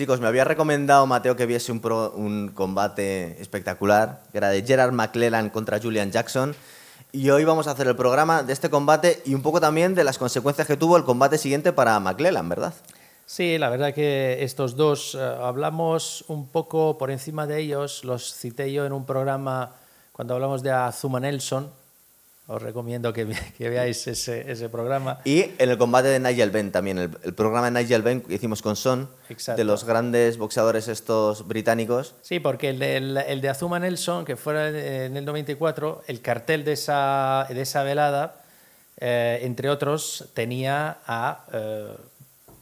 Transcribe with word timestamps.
Chicos, 0.00 0.18
me 0.18 0.28
había 0.28 0.44
recomendado 0.44 1.06
Mateo 1.06 1.36
que 1.36 1.44
viese 1.44 1.72
un, 1.72 2.52
combate 2.54 3.38
espectacular, 3.38 4.22
que 4.32 4.38
era 4.38 4.48
de 4.48 4.62
Gerard 4.62 4.92
McClellan 4.92 5.50
contra 5.50 5.78
Julian 5.78 6.10
Jackson. 6.10 6.56
Y 7.12 7.28
hoy 7.28 7.44
vamos 7.44 7.66
a 7.66 7.72
hacer 7.72 7.86
el 7.86 7.96
programa 7.96 8.42
de 8.42 8.54
este 8.54 8.70
combate 8.70 9.20
y 9.26 9.34
un 9.34 9.42
poco 9.42 9.60
también 9.60 9.94
de 9.94 10.02
las 10.02 10.16
consecuencias 10.16 10.66
que 10.66 10.78
tuvo 10.78 10.96
el 10.96 11.04
combate 11.04 11.36
siguiente 11.36 11.74
para 11.74 12.00
McClellan, 12.00 12.48
¿verdad? 12.48 12.72
Sí, 13.26 13.58
la 13.58 13.68
verdad 13.68 13.92
que 13.92 14.42
estos 14.42 14.74
dos, 14.74 15.14
eh, 15.14 15.20
hablamos 15.20 16.24
un 16.28 16.48
poco 16.48 16.96
por 16.96 17.10
encima 17.10 17.46
de 17.46 17.60
ellos, 17.60 18.02
los 18.02 18.32
cité 18.32 18.72
yo 18.72 18.86
en 18.86 18.94
un 18.94 19.04
programa 19.04 19.72
cuando 20.12 20.32
hablamos 20.32 20.62
de 20.62 20.70
Azuma 20.70 21.20
Nelson, 21.20 21.70
os 22.52 22.60
recomiendo 22.60 23.12
que, 23.12 23.24
ve- 23.26 23.38
que 23.56 23.68
veáis 23.70 24.06
ese, 24.08 24.50
ese 24.50 24.68
programa. 24.68 25.20
Y 25.24 25.42
en 25.58 25.70
el 25.70 25.78
combate 25.78 26.08
de 26.08 26.18
Nigel 26.18 26.50
Benn 26.50 26.72
también, 26.72 26.98
el, 26.98 27.10
el 27.22 27.32
programa 27.32 27.70
de 27.70 27.80
Nigel 27.80 28.02
Benn 28.02 28.22
que 28.22 28.34
hicimos 28.34 28.60
con 28.60 28.74
Son, 28.74 29.08
Exacto. 29.28 29.58
de 29.60 29.64
los 29.64 29.84
grandes 29.84 30.36
boxeadores 30.36 30.88
estos 30.88 31.46
británicos. 31.46 32.14
Sí, 32.22 32.40
porque 32.40 32.70
el 32.70 32.78
de, 32.80 32.96
el- 32.96 33.16
el 33.16 33.40
de 33.40 33.48
Azuma 33.50 33.78
Nelson, 33.78 34.24
que 34.24 34.36
fuera 34.36 34.68
en 34.68 35.16
el 35.16 35.24
94, 35.24 36.02
el 36.08 36.20
cartel 36.20 36.64
de 36.64 36.72
esa, 36.72 37.46
de 37.48 37.60
esa 37.62 37.84
velada, 37.84 38.42
eh, 38.98 39.38
entre 39.42 39.70
otros, 39.70 40.28
tenía 40.34 40.98
a 41.06 41.44
eh, 41.52 41.94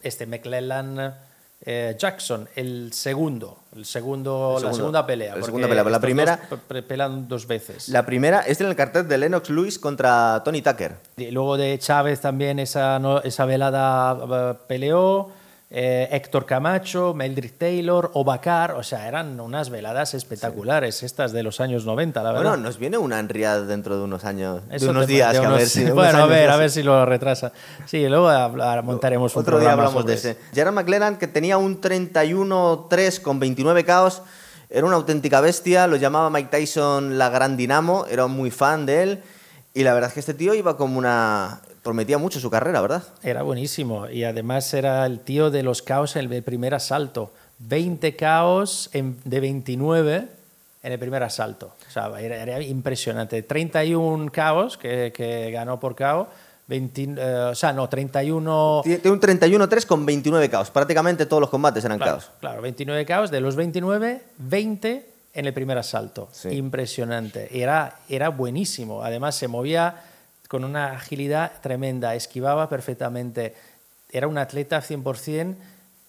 este 0.03 0.27
McClellan 0.27 1.17
eh, 1.65 1.97
Jackson, 1.99 2.49
el 2.55 2.93
segundo, 2.93 3.59
el 3.75 3.85
segundo, 3.85 4.53
El 4.55 4.61
segundo, 4.61 4.69
la 4.69 4.73
segunda 4.75 5.07
pelea. 5.07 5.37
la 5.37 5.43
segunda 5.43 5.69
pelea, 5.69 5.85
la 5.85 6.01
primera- 6.01 6.37
dos 6.49 6.61
pe- 6.61 6.75
pe- 6.75 6.83
pelan 6.83 7.27
dos 7.29 7.47
veces. 7.47 7.89
La 7.89 8.07
primera 8.07 8.41
es 8.41 8.61
en 8.61 8.69
el 8.69 8.77
cartel 8.77 9.09
de 9.09 9.19
Lennox 9.19 9.51
Lewis 9.51 9.79
contra 9.79 10.41
Tony 10.45 10.63
Tucker. 10.63 10.97
Y 11.17 11.31
luego 11.31 11.57
de 11.57 11.79
Chávez 11.79 12.21
también 12.21 12.59
esa, 12.61 12.99
no- 13.01 13.21
esa 13.23 13.45
velada 13.45 14.53
eh, 14.53 14.59
peleó. 14.69 15.31
Eh, 15.71 16.09
Héctor 16.13 16.47
Camacho, 16.47 17.13
Meldrick 17.13 17.59
Taylor, 17.59 18.11
Obacar, 18.15 18.73
o 18.73 18.83
sea, 18.83 19.07
eran 19.07 19.39
unas 19.39 19.69
veladas 19.69 20.15
espectaculares, 20.15 21.03
estas 21.03 21.33
de 21.33 21.43
los 21.43 21.61
años 21.61 21.85
90, 21.85 22.23
la 22.23 22.33
verdad. 22.33 22.51
Bueno, 22.53 22.63
nos 22.65 22.79
viene 22.79 22.97
una 22.97 23.19
en 23.21 23.29
Riyadh 23.29 23.67
dentro 23.67 23.99
de 23.99 24.05
unos 24.05 24.25
años, 24.25 24.63
Eso 24.71 24.87
de 24.87 24.91
unos 24.93 25.07
te- 25.07 25.13
días, 25.13 25.33
de 25.35 25.41
que 25.41 25.45
a 25.45 25.49
unos- 25.49 25.59
ver 25.59 25.69
si... 25.69 25.83
unos 25.85 25.95
bueno, 25.95 26.19
a 26.23 26.27
ver, 26.27 26.49
a 26.51 26.57
ver 26.57 26.71
si 26.71 26.83
lo 26.83 27.05
retrasa. 27.05 27.53
Sí, 27.87 28.09
luego 28.09 28.29
hablar- 28.31 28.83
montaremos 28.83 29.37
un 29.37 29.43
Otro 29.43 29.61
día 29.61 29.73
hablamos 29.73 30.07
de 30.07 30.15
ese. 30.15 30.39
Gerard 30.55 30.73
McLaren, 30.73 31.17
que 31.17 31.27
tenía 31.27 31.59
un 31.59 31.81
31-3 31.81 33.21
con 33.21 33.39
29 33.39 33.85
caos, 33.85 34.23
era 34.71 34.87
una 34.87 34.97
auténtica 34.97 35.41
bestia, 35.41 35.87
lo 35.87 35.97
llamaba 35.97 36.31
Mike 36.31 36.49
Tyson 36.51 37.19
la 37.19 37.29
gran 37.31 37.57
dinamo, 37.57 38.07
era 38.11 38.27
muy 38.27 38.51
fan 38.51 38.87
de 38.87 39.03
él, 39.03 39.23
y 39.75 39.83
la 39.83 39.95
verdad 39.95 40.09
es 40.09 40.15
que 40.15 40.21
este 40.21 40.35
tío 40.35 40.55
iba 40.55 40.77
como 40.77 40.99
una... 40.99 41.61
prometía 41.83 42.19
mucho 42.19 42.41
su 42.41 42.51
carrera, 42.51 42.81
¿verdad? 42.81 43.03
Era 43.23 43.43
buenísimo 43.43 44.09
y 44.09 44.25
además 44.25 44.73
era 44.75 45.05
el 45.07 45.21
tío 45.21 45.51
de 45.51 45.63
los 45.63 45.83
caos 45.83 46.17
en 46.17 46.33
el 46.33 46.43
primer 46.43 46.75
asalto. 46.75 47.33
20 47.61 48.15
caos 48.17 48.91
en- 48.93 49.19
de 49.25 49.41
29 49.41 50.29
en 50.83 50.93
el 50.93 50.99
primer 50.99 51.23
asalto. 51.23 51.75
O 51.89 51.91
sea, 51.91 52.09
era, 52.21 52.37
era 52.43 52.61
impresionante. 52.63 53.43
31 53.43 54.31
caos 54.31 54.77
que, 54.79 55.13
que 55.15 55.51
ganó 55.51 55.81
por 55.81 55.97
KO. 55.97 56.29
20, 56.69 57.15
eh, 57.17 57.35
o 57.51 57.55
sea, 57.55 57.73
no, 57.73 57.89
31... 57.89 58.83
Tiene 58.85 58.99
tiene 58.99 59.15
un 59.17 59.21
31-3 59.23 59.87
con 59.87 60.05
29 60.05 60.51
caos, 60.51 60.71
prácticamente 60.71 61.25
todos 61.25 61.41
los 61.41 61.49
combates 61.49 61.83
eran 61.85 61.97
Claro, 61.97 62.13
caos. 62.19 62.31
claro, 62.41 62.61
29 62.61 63.07
caos. 63.07 63.31
De 63.31 63.41
los 63.41 63.57
29, 63.57 64.23
20 64.37 65.07
en 65.33 65.47
el 65.47 65.55
primer 65.55 65.79
asalto. 65.79 66.29
Sí. 66.31 66.51
Impresionante. 66.51 67.49
Era, 67.59 67.97
era 68.09 68.29
buenísimo. 68.29 69.03
Además, 69.03 69.35
se 69.35 69.49
movía 69.49 69.97
con 70.49 70.65
una 70.65 70.93
agilidad 70.93 71.53
tremenda, 71.61 72.15
esquivaba 72.15 72.69
perfectamente. 72.69 73.55
Era 74.11 74.27
un 74.27 74.39
atleta 74.39 74.83
100% 74.83 75.55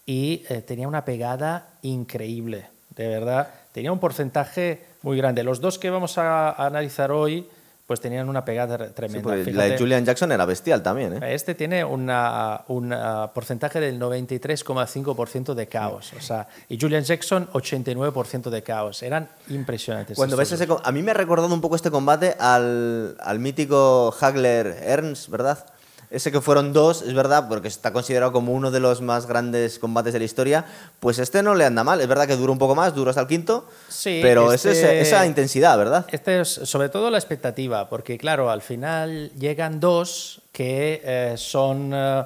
y 0.05 0.43
eh, 0.49 0.61
tenía 0.61 0.87
una 0.87 1.05
pegada 1.05 1.67
increíble. 1.81 2.67
De 2.95 3.07
verdad, 3.07 3.53
tenía 3.73 3.91
un 3.91 3.99
porcentaje 3.99 4.81
muy 5.01 5.17
grande. 5.17 5.43
Los 5.43 5.61
dos 5.61 5.77
que 5.77 5.89
vamos 5.89 6.17
a, 6.17 6.49
a 6.49 6.65
analizar 6.65 7.11
hoy, 7.11 7.47
pues 7.89 7.99
tenían 7.99 8.29
una 8.29 8.45
pegada 8.45 8.77
tre- 8.77 8.87
Sí, 8.89 8.93
tremenda. 8.93 9.21
porque 9.23 9.39
la 9.39 9.43
Fíjate. 9.45 9.69
de 9.71 9.77
Julian 9.79 10.05
Jackson 10.05 10.31
era 10.31 10.45
bestial 10.45 10.83
también, 10.83 11.13
¿eh? 11.23 11.33
Este 11.33 11.55
tiene 11.55 11.83
una- 11.83 12.61
un 12.67 12.93
ah, 12.93 13.31
porcentaje 13.33 13.79
del 13.79 13.97
93,5% 13.99 15.55
de 15.55 15.65
caos. 15.67 16.13
O 16.15 16.21
sea, 16.21 16.47
y 16.69 16.79
Julian 16.79 17.03
Jackson, 17.03 17.49
89% 17.51 18.51
de 18.51 18.61
caos. 18.61 19.01
Eran 19.01 19.27
impresionantes. 19.49 20.15
Cuando 20.15 20.37
ves 20.37 20.51
ese... 20.51 20.67
A 20.83 20.91
mí 20.91 21.01
me 21.01 21.09
ha 21.09 21.15
recordado 21.15 21.51
un 21.51 21.61
poco 21.61 21.75
este 21.75 21.89
combate 21.89 22.35
al, 22.39 23.17
al 23.19 23.39
mítico 23.39 24.13
Hagler 24.21 24.67
Ernst, 24.83 25.29
¿verdad? 25.29 25.65
Ese 26.11 26.31
que 26.31 26.41
fueron 26.41 26.73
dos, 26.73 27.03
es 27.03 27.13
verdad, 27.13 27.47
porque 27.47 27.67
está 27.67 27.93
considerado 27.93 28.31
como 28.31 28.51
uno 28.53 28.71
de 28.71 28.79
los 28.79 28.99
más 29.01 29.27
grandes 29.27 29.77
combates 29.77 30.11
de 30.11 30.17
la 30.19 30.25
historia. 30.25 30.65
Pues 30.99 31.19
este 31.19 31.43
no 31.43 31.53
le 31.53 31.65
anda 31.65 31.83
mal. 31.83 32.01
Es 32.01 32.07
verdad 32.07 32.25
que 32.27 32.35
duró 32.35 32.51
un 32.51 32.57
poco 32.57 32.73
más, 32.73 32.95
duró 32.95 33.11
hasta 33.11 33.21
el 33.21 33.27
quinto. 33.27 33.67
Sí, 33.89 34.19
pero 34.21 34.51
este- 34.51 34.71
es 34.71 34.77
ese- 34.79 35.01
esa 35.01 35.25
intensidad, 35.27 35.77
¿verdad? 35.77 36.07
Este 36.11 36.41
es 36.41 36.47
sobre 36.49 36.89
todo 36.89 37.11
la 37.11 37.19
expectativa, 37.19 37.87
porque 37.89 38.17
claro, 38.17 38.49
al 38.49 38.63
final 38.63 39.31
llegan 39.37 39.79
dos 39.79 40.41
que 40.51 40.99
eh, 41.03 41.35
son 41.37 41.91
eh, 41.93 42.23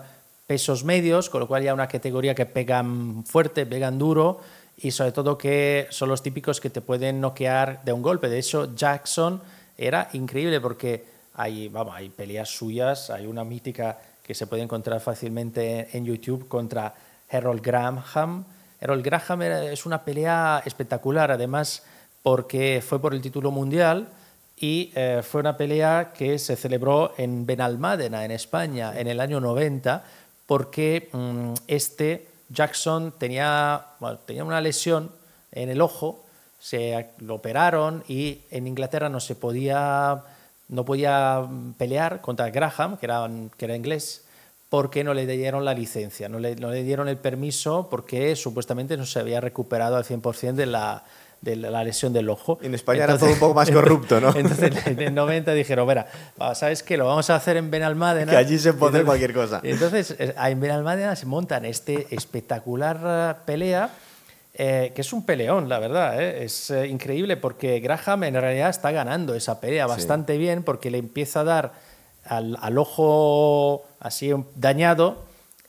pesos 0.48 0.86
medios, 0.86 1.30
con 1.30 1.42
lo 1.42 1.48
cual 1.50 1.64
ya 1.64 1.74
una 1.74 1.88
categoría 1.90 2.34
que 2.36 2.46
pegan 2.46 3.26
fuerte, 3.26 3.66
pegan 3.66 4.00
duro, 4.00 4.40
y 4.78 4.92
sobre 4.92 5.12
todo 5.12 5.38
que 5.38 5.88
son 5.90 6.08
los 6.08 6.24
típicos 6.24 6.62
que 6.62 6.70
te 6.70 6.80
pueden 6.80 7.20
noquear 7.20 7.82
de 7.84 7.92
un 7.92 8.02
golpe. 8.02 8.30
De 8.30 8.40
hecho, 8.40 8.74
Jackson 8.76 9.42
era 9.78 10.08
increíble 10.14 10.62
porque 10.62 11.12
hay, 11.36 11.68
vamos, 11.70 11.96
hay 11.96 12.10
peleas 12.10 12.50
suyas, 12.50 13.10
hay 13.10 13.26
una 13.26 13.44
mítica 13.44 13.98
que 14.24 14.34
se 14.34 14.48
puede 14.48 14.64
encontrar 14.64 15.00
fácilmente 15.02 15.90
en 15.98 16.06
YouTube 16.06 16.48
contra 16.48 16.94
Harold 17.30 17.62
Graham. 17.62 18.46
Harold 18.82 19.04
Graham 19.04 19.42
es 19.42 19.86
una 19.86 20.04
pelea 20.04 20.62
espectacular, 20.66 21.32
además 21.32 21.84
porque 22.22 22.84
fue 22.86 23.00
por 23.00 23.14
el 23.14 23.22
título 23.22 23.52
mundial 23.52 24.08
y 24.58 24.92
eh, 24.96 25.22
fue 25.24 25.42
una 25.42 25.58
pelea 25.58 26.14
que 26.16 26.40
se 26.40 26.56
celebró 26.56 27.14
en 27.18 27.46
Benalmádena, 27.46 28.24
en 28.24 28.32
España, 28.32 28.94
en 28.98 29.08
el 29.08 29.20
año 29.20 29.40
90, 29.42 30.04
porque 30.46 31.10
mm, 31.12 31.54
este 31.68 32.28
Jackson 32.50 33.14
tenía, 33.18 33.86
bueno, 34.00 34.20
tenía 34.20 34.44
una 34.46 34.62
lesión 34.62 35.12
en 35.52 35.70
el 35.70 35.82
ojo, 35.82 36.24
se 36.60 37.10
lo 37.20 37.36
operaron 37.36 38.04
y 38.08 38.42
en 38.52 38.68
Inglaterra 38.68 39.10
no 39.10 39.20
se 39.20 39.36
podía, 39.36 40.24
no 40.70 40.86
podía 40.86 41.40
mm, 41.42 41.74
pelear 41.74 42.22
contra 42.22 42.50
Graham, 42.50 42.98
que 42.98 43.06
era, 43.06 43.30
que 43.58 43.66
era 43.66 43.76
inglés, 43.76 44.26
porque 44.70 45.04
no 45.04 45.14
le 45.14 45.28
dieron 45.28 45.66
la 45.66 45.74
licencia, 45.74 46.30
no 46.30 46.40
le, 46.40 46.56
no 46.56 46.72
le 46.72 46.84
dieron 46.84 47.08
el 47.08 47.18
permiso 47.18 47.88
porque 47.92 48.36
supuestamente 48.36 48.98
no 48.98 49.06
se 49.06 49.20
había 49.20 49.40
recuperado 49.40 49.98
al 49.98 50.04
100% 50.04 50.54
de 50.54 50.66
la, 50.66 51.04
de 51.42 51.56
la 51.58 51.84
lesión 51.84 52.12
del 52.12 52.28
ojo. 52.30 52.58
En 52.64 52.74
España 52.74 53.04
era 53.04 53.18
todo 53.20 53.30
un 53.32 53.38
poco 53.40 53.54
más 53.54 53.70
corrupto, 53.72 54.20
¿no? 54.20 54.36
Entonces 54.36 54.72
en 54.88 55.00
el 55.00 55.14
90 55.14 55.54
dijeron, 55.54 55.88
va, 55.88 56.56
¿sabes 56.56 56.82
qué? 56.82 56.98
Lo 56.98 57.06
vamos 57.06 57.30
a 57.30 57.36
hacer 57.36 57.58
en 57.58 57.70
Benalmádena. 57.70 58.32
Que 58.32 58.38
allí 58.38 58.58
se 58.58 58.74
puede 58.74 59.00
Entonces- 59.00 59.06
cualquier 59.06 59.34
cosa. 59.34 59.60
Entonces 59.64 60.16
eh, 60.18 60.34
en 60.36 60.60
Benalmádena 60.60 61.16
se 61.16 61.28
montan 61.28 61.66
este 61.66 62.08
espectacular 62.10 63.00
eh, 63.06 63.42
pelea 63.46 63.92
eh, 64.54 64.92
que 64.96 65.02
es 65.02 65.14
un 65.14 65.26
peleón, 65.26 65.70
la 65.70 65.80
verdad. 65.80 66.22
¿eh? 66.22 66.44
Es 66.44 66.70
eh, 66.72 66.88
increíble 66.88 67.38
porque 67.38 67.80
Graham 67.80 68.24
en 68.24 68.36
realidad 68.36 68.70
está 68.70 68.92
ganando 68.92 69.36
esa 69.36 69.60
pelea 69.60 69.88
bastante 69.88 70.38
bien 70.38 70.64
porque 70.64 70.92
le 70.92 71.00
empieza 71.00 71.42
a 71.42 71.44
dar 71.44 71.74
al, 72.26 72.58
al 72.62 72.78
ojo 72.78 73.84
así 74.00 74.32
dañado 74.56 75.24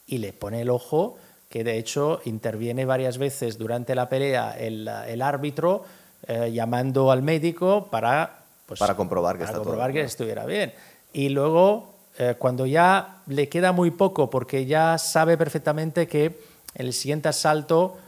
y 0.07 0.19
le 0.19 0.33
pone 0.33 0.61
el 0.61 0.71
ojo 0.71 1.17
que 1.49 1.65
de 1.65 1.79
hecho 1.79 2.21
interviene 2.25 2.85
varias 2.85 3.17
veces 3.19 3.59
durante 3.59 3.95
la 3.95 4.09
pelea 4.09 4.57
el, 4.59 4.89
el 5.07 5.23
árbitro 5.23 5.85
eh, 6.27 6.51
llamando 6.53 7.11
al 7.11 7.23
médico 7.23 7.89
para, 7.91 8.39
pues, 8.67 8.81
Para 8.81 8.97
comprobar 8.97 9.37
que 9.37 9.41
para 9.41 9.51
está 9.51 9.55
todo 9.59 9.65
comprobar 9.65 9.91
que 9.91 9.99
bien. 9.99 10.07
estuviera 10.07 10.47
bien. 10.47 10.73
Y 11.13 11.29
luego, 11.29 11.95
eh, 12.19 12.35
cuando 12.39 12.65
ya 12.65 13.19
le 13.27 13.49
queda 13.51 13.73
muy 13.73 13.91
poco, 13.91 14.31
porque 14.31 14.65
ya 14.65 14.97
sabe 14.97 15.37
perfectamente 15.37 16.09
que 16.09 16.41
el 16.75 16.95
siguiente 16.95 17.29
asalto, 17.29 17.99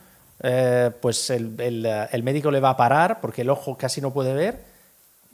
eh, 0.43 0.91
pues 1.01 1.31
el, 1.31 1.61
el, 1.61 1.87
eh, 1.87 2.09
el 2.13 2.23
médico 2.23 2.51
le 2.51 2.61
va 2.61 2.71
a 2.71 2.77
parar 2.77 3.21
porque 3.21 3.43
el 3.43 3.51
ojo 3.51 3.77
casi 3.77 4.01
no 4.01 4.13
puede 4.13 4.35
ver. 4.35 4.77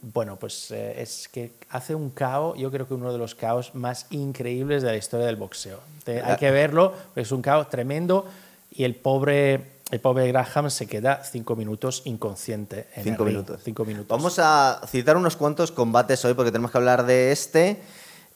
Bueno, 0.05 0.37
pues 0.37 0.71
eh, 0.73 1.01
es 1.01 1.29
que 1.29 1.53
hace 1.71 1.95
un 1.95 2.11
caos, 2.11 2.59
yo 2.59 2.71
creo 2.73 2.89
que 2.89 2.95
uno 2.95 3.13
de 3.13 3.19
los 3.19 3.35
caos 3.37 3.75
más 3.75 4.07
increíbles 4.11 4.83
de 4.83 4.91
la 4.91 4.97
historia 4.97 5.27
del 5.27 5.37
boxeo. 5.37 5.79
Te- 6.05 6.21
hay 6.23 6.37
que 6.37 6.51
verlo, 6.51 6.93
es 7.15 7.31
un 7.31 7.41
caos 7.41 7.71
tremendo 7.71 8.27
y 8.73 8.83
el 8.83 8.97
pobre, 8.97 9.61
el 9.93 10.01
pobre 10.01 10.27
Graham 10.27 10.71
se 10.71 10.89
queda 10.89 11.23
cinco 11.23 11.55
minutos 11.55 12.03
inconsciente. 12.07 12.89
En 12.97 13.05
Cinco 13.05 13.23
el 13.23 13.29
minutos. 13.31 13.61
Cinco 13.65 13.85
minutos. 13.85 14.09
Vamos 14.09 14.41
a 14.41 14.81
citar 14.89 15.17
unos 15.17 15.37
cuantos 15.37 15.71
combates 15.71 16.25
hoy 16.25 16.35
porque 16.35 16.51
tenemos 16.51 16.73
que 16.73 16.79
hablar 16.79 17.07
de 17.07 17.31
este, 17.31 17.81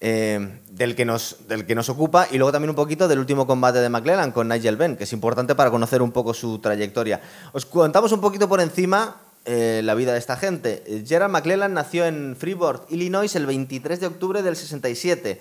eh, 0.00 0.60
del, 0.70 0.94
que 0.94 1.04
nos, 1.04 1.48
del 1.48 1.64
que 1.64 1.74
nos 1.74 1.88
ocupa 1.88 2.28
y 2.30 2.36
luego 2.36 2.52
también 2.52 2.70
un 2.70 2.76
poquito 2.76 3.08
del 3.08 3.18
último 3.18 3.46
combate 3.46 3.78
de 3.78 3.88
McClellan 3.88 4.32
con 4.32 4.48
Nigel 4.48 4.76
Benn, 4.76 4.96
que 4.96 5.04
es 5.04 5.12
importante 5.12 5.54
para 5.54 5.70
conocer 5.70 6.02
un 6.02 6.12
poco 6.12 6.34
su 6.34 6.58
trayectoria. 6.58 7.20
Os 7.52 7.64
contamos 7.64 8.12
un 8.12 8.20
poquito 8.20 8.48
por 8.48 8.60
encima 8.60 9.16
eh, 9.46 9.80
la 9.84 9.94
vida 9.94 10.12
de 10.12 10.18
esta 10.18 10.36
gente. 10.36 11.04
Gerald 11.06 11.32
McClellan 11.32 11.72
nació 11.72 12.04
en 12.04 12.36
Freeport, 12.36 12.90
Illinois, 12.92 13.34
el 13.36 13.46
23 13.46 14.00
de 14.00 14.06
octubre 14.06 14.42
del 14.42 14.56
67. 14.56 15.40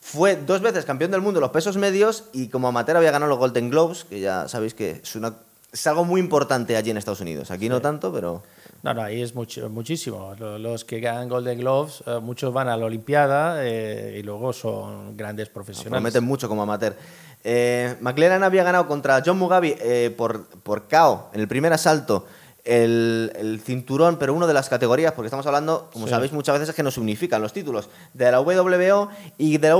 Fue 0.00 0.36
dos 0.36 0.60
veces 0.60 0.84
campeón 0.84 1.10
del 1.10 1.22
mundo 1.22 1.38
en 1.38 1.42
los 1.42 1.50
pesos 1.50 1.78
medios 1.78 2.24
y 2.34 2.48
como 2.48 2.68
amateur 2.68 2.98
había 2.98 3.10
ganado 3.10 3.30
los 3.30 3.38
Golden 3.38 3.70
Globes, 3.70 4.04
que 4.04 4.20
ya 4.20 4.48
sabéis 4.48 4.74
que 4.74 5.00
es 5.02 5.16
una 5.16 5.34
es 5.74 5.86
algo 5.88 6.04
muy 6.04 6.20
importante 6.20 6.76
allí 6.76 6.90
en 6.90 6.96
Estados 6.96 7.20
Unidos. 7.20 7.50
Aquí 7.50 7.68
no 7.68 7.80
tanto, 7.82 8.12
pero... 8.12 8.44
No, 8.84 8.94
no, 8.94 9.02
ahí 9.02 9.20
es 9.20 9.34
mucho, 9.34 9.68
muchísimo. 9.68 10.34
Los 10.38 10.84
que 10.84 11.00
ganan 11.00 11.28
Golden 11.28 11.58
Gloves, 11.58 12.04
eh, 12.06 12.20
muchos 12.22 12.52
van 12.52 12.68
a 12.68 12.76
la 12.76 12.86
Olimpiada 12.86 13.56
eh, 13.66 14.16
y 14.20 14.22
luego 14.22 14.52
son 14.52 15.16
grandes 15.16 15.48
profesionales. 15.48 15.90
Prometen 15.90 16.22
mucho 16.24 16.48
como 16.48 16.62
amateur. 16.62 16.94
Eh, 17.42 17.96
McLaren 18.00 18.44
había 18.44 18.62
ganado 18.62 18.86
contra 18.86 19.20
John 19.26 19.36
Mugabe 19.36 20.14
por, 20.16 20.46
por 20.46 20.86
KO 20.88 21.30
en 21.32 21.40
el 21.40 21.48
primer 21.48 21.72
asalto 21.72 22.24
el, 22.64 23.60
cinturón, 23.64 24.16
pero 24.18 24.32
uno 24.32 24.46
de 24.46 24.54
las 24.54 24.68
categorías, 24.68 25.12
porque 25.12 25.26
estamos 25.26 25.46
hablando, 25.46 25.90
como 25.92 26.08
sabéis, 26.08 26.32
muchas 26.32 26.54
veces 26.54 26.70
es 26.70 26.74
que 26.74 26.82
nos 26.82 26.96
unifican 26.96 27.42
los 27.42 27.52
títulos 27.52 27.88
de 28.14 28.30
la 28.30 28.40
WBO 28.40 29.10
y 29.36 29.58
de 29.58 29.68
la 29.68 29.76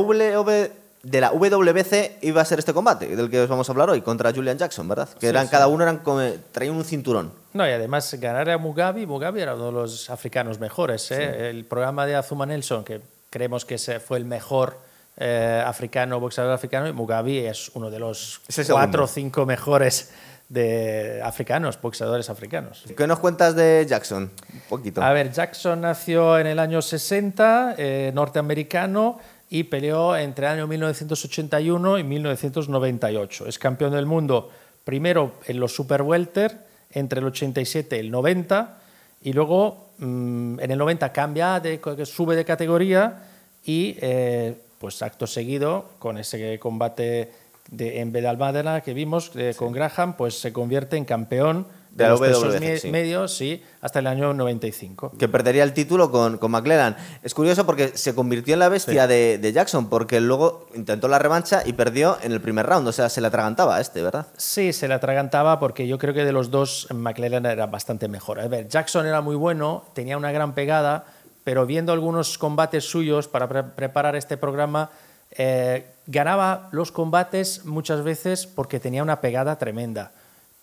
de 1.04 1.20
la 1.20 1.30
WBC 1.30 2.18
iba 2.22 2.40
a 2.40 2.44
ser 2.44 2.58
este 2.58 2.72
combate 2.72 3.14
del 3.14 3.30
que 3.30 3.40
os 3.40 3.48
vamos 3.48 3.68
a 3.68 3.72
hablar 3.72 3.90
hoy 3.90 4.00
contra 4.00 4.32
Julian 4.32 4.58
Jackson, 4.58 4.88
¿verdad? 4.88 5.08
Que 5.20 5.28
eran 5.28 5.46
cada 5.48 5.68
uno 5.68 5.84
eran 5.84 6.02
traían 6.50 6.74
un 6.74 6.84
cinturón. 6.84 7.32
No, 7.52 7.68
y 7.68 7.70
además 7.70 8.12
ganar 8.18 8.50
a 8.50 8.58
Mugabe, 8.58 9.06
Mugabe 9.06 9.42
era 9.42 9.54
uno 9.54 9.66
de 9.66 9.72
los 9.72 10.10
africanos 10.10 10.58
mejores. 10.58 11.10
¿eh? 11.10 11.50
El 11.50 11.64
programa 11.66 12.06
de 12.06 12.16
Azuma 12.16 12.46
Nelson, 12.46 12.84
que 12.84 13.00
creemos 13.30 13.64
que 13.64 13.78
fue 13.78 14.18
el 14.18 14.24
mejor 14.24 14.78
eh, 15.16 15.62
africano, 15.64 16.18
boxeador 16.18 16.52
africano, 16.52 16.88
y 16.88 16.92
Mugabe 16.92 17.48
es 17.48 17.70
uno 17.74 17.90
de 17.90 18.00
los 18.00 18.40
cuatro 18.68 19.04
o 19.04 19.06
cinco 19.06 19.46
mejores 19.46 20.10
de 20.48 21.20
africanos, 21.22 21.80
boxeadores 21.80 22.30
africanos. 22.30 22.84
¿Qué 22.96 23.06
nos 23.06 23.18
cuentas 23.18 23.56
de 23.56 23.84
Jackson? 23.88 24.30
Un 24.52 24.60
poquito. 24.68 25.02
A 25.02 25.12
ver, 25.12 25.32
Jackson 25.32 25.80
nació 25.80 26.38
en 26.38 26.46
el 26.46 26.58
año 26.58 26.82
60, 26.82 27.74
eh, 27.78 28.12
norteamericano, 28.14 29.18
y 29.50 29.64
peleó 29.64 30.16
entre 30.16 30.46
el 30.46 30.52
año 30.52 30.66
1981 30.66 31.98
y 31.98 32.04
1998. 32.04 33.46
Es 33.46 33.58
campeón 33.58 33.92
del 33.92 34.06
mundo 34.06 34.50
primero 34.84 35.34
en 35.46 35.60
los 35.60 35.74
super 35.74 36.02
welter 36.02 36.58
entre 36.92 37.20
el 37.20 37.26
87 37.26 37.96
y 37.96 38.00
el 38.00 38.10
90 38.10 38.78
y 39.22 39.32
luego 39.32 39.90
mm, 39.98 40.60
en 40.60 40.70
el 40.70 40.78
90 40.78 41.12
cambia, 41.12 41.60
de, 41.60 41.80
sube 42.04 42.36
de 42.36 42.44
categoría 42.44 43.24
y 43.64 43.96
eh, 44.00 44.54
pues 44.78 45.02
acto 45.02 45.26
seguido 45.26 45.90
con 45.98 46.18
ese 46.18 46.58
combate 46.58 47.32
de, 47.70 48.00
en 48.00 48.12
Bedalmadena 48.12 48.80
que 48.82 48.94
vimos 48.94 49.32
con 49.56 49.72
Graham 49.72 50.16
pues 50.16 50.38
se 50.38 50.52
convierte 50.52 50.96
en 50.96 51.04
campeón 51.04 51.66
de, 51.94 52.08
los 52.08 52.20
pesos 52.20 52.60
medios, 52.90 53.36
sí, 53.36 53.62
hasta 53.80 54.00
el 54.00 54.06
año 54.06 54.34
95. 54.34 55.12
Que 55.18 55.28
perdería 55.28 55.62
el 55.62 55.72
título 55.72 56.10
con, 56.10 56.38
con 56.38 56.50
McLaren. 56.50 56.96
Es 57.22 57.34
curioso 57.34 57.64
porque 57.64 57.96
se 57.96 58.14
convirtió 58.14 58.54
en 58.54 58.60
la 58.60 58.68
bestia 58.68 59.06
de, 59.06 59.52
Jackson, 59.54 59.88
porque 59.88 60.20
luego 60.20 60.66
intentó 60.74 61.06
la 61.06 61.18
revancha 61.18 61.62
y 61.64 61.72
perdió 61.74 62.18
en 62.22 62.32
el 62.32 62.40
primer 62.40 62.66
round. 62.66 62.88
O 62.88 62.92
sea, 62.92 63.08
se 63.08 63.20
le 63.20 63.28
atragantaba 63.28 63.76
a 63.76 63.80
este, 63.80 64.02
¿verdad? 64.02 64.26
Sí, 64.36 64.72
se 64.72 64.88
le 64.88 64.94
atragantaba 64.94 65.60
porque 65.60 65.86
yo 65.86 65.98
creo 65.98 66.14
que 66.14 66.24
de 66.24 66.32
los 66.32 66.50
dos 66.50 66.88
McLaren 66.92 67.46
era 67.46 67.66
bastante 67.66 68.08
mejor. 68.08 68.40
A 68.40 68.48
ver, 68.48 68.68
Jackson 68.68 69.06
era 69.06 69.20
muy 69.20 69.36
bueno, 69.36 69.84
tenía 69.94 70.16
una 70.16 70.32
gran 70.32 70.54
pegada, 70.54 71.04
pero 71.44 71.64
viendo 71.66 71.92
algunos 71.92 72.38
combates 72.38 72.84
suyos 72.84 73.28
para 73.28 73.48
preparar 73.76 74.16
este 74.16 74.36
programa, 74.36 74.90
eh, 75.30 75.93
ganaba 76.06 76.68
los 76.72 76.92
combates 76.92 77.64
muchas 77.64 78.02
veces 78.02 78.46
porque 78.46 78.80
tenía 78.80 79.02
una 79.02 79.20
pegada 79.20 79.56
tremenda 79.56 80.12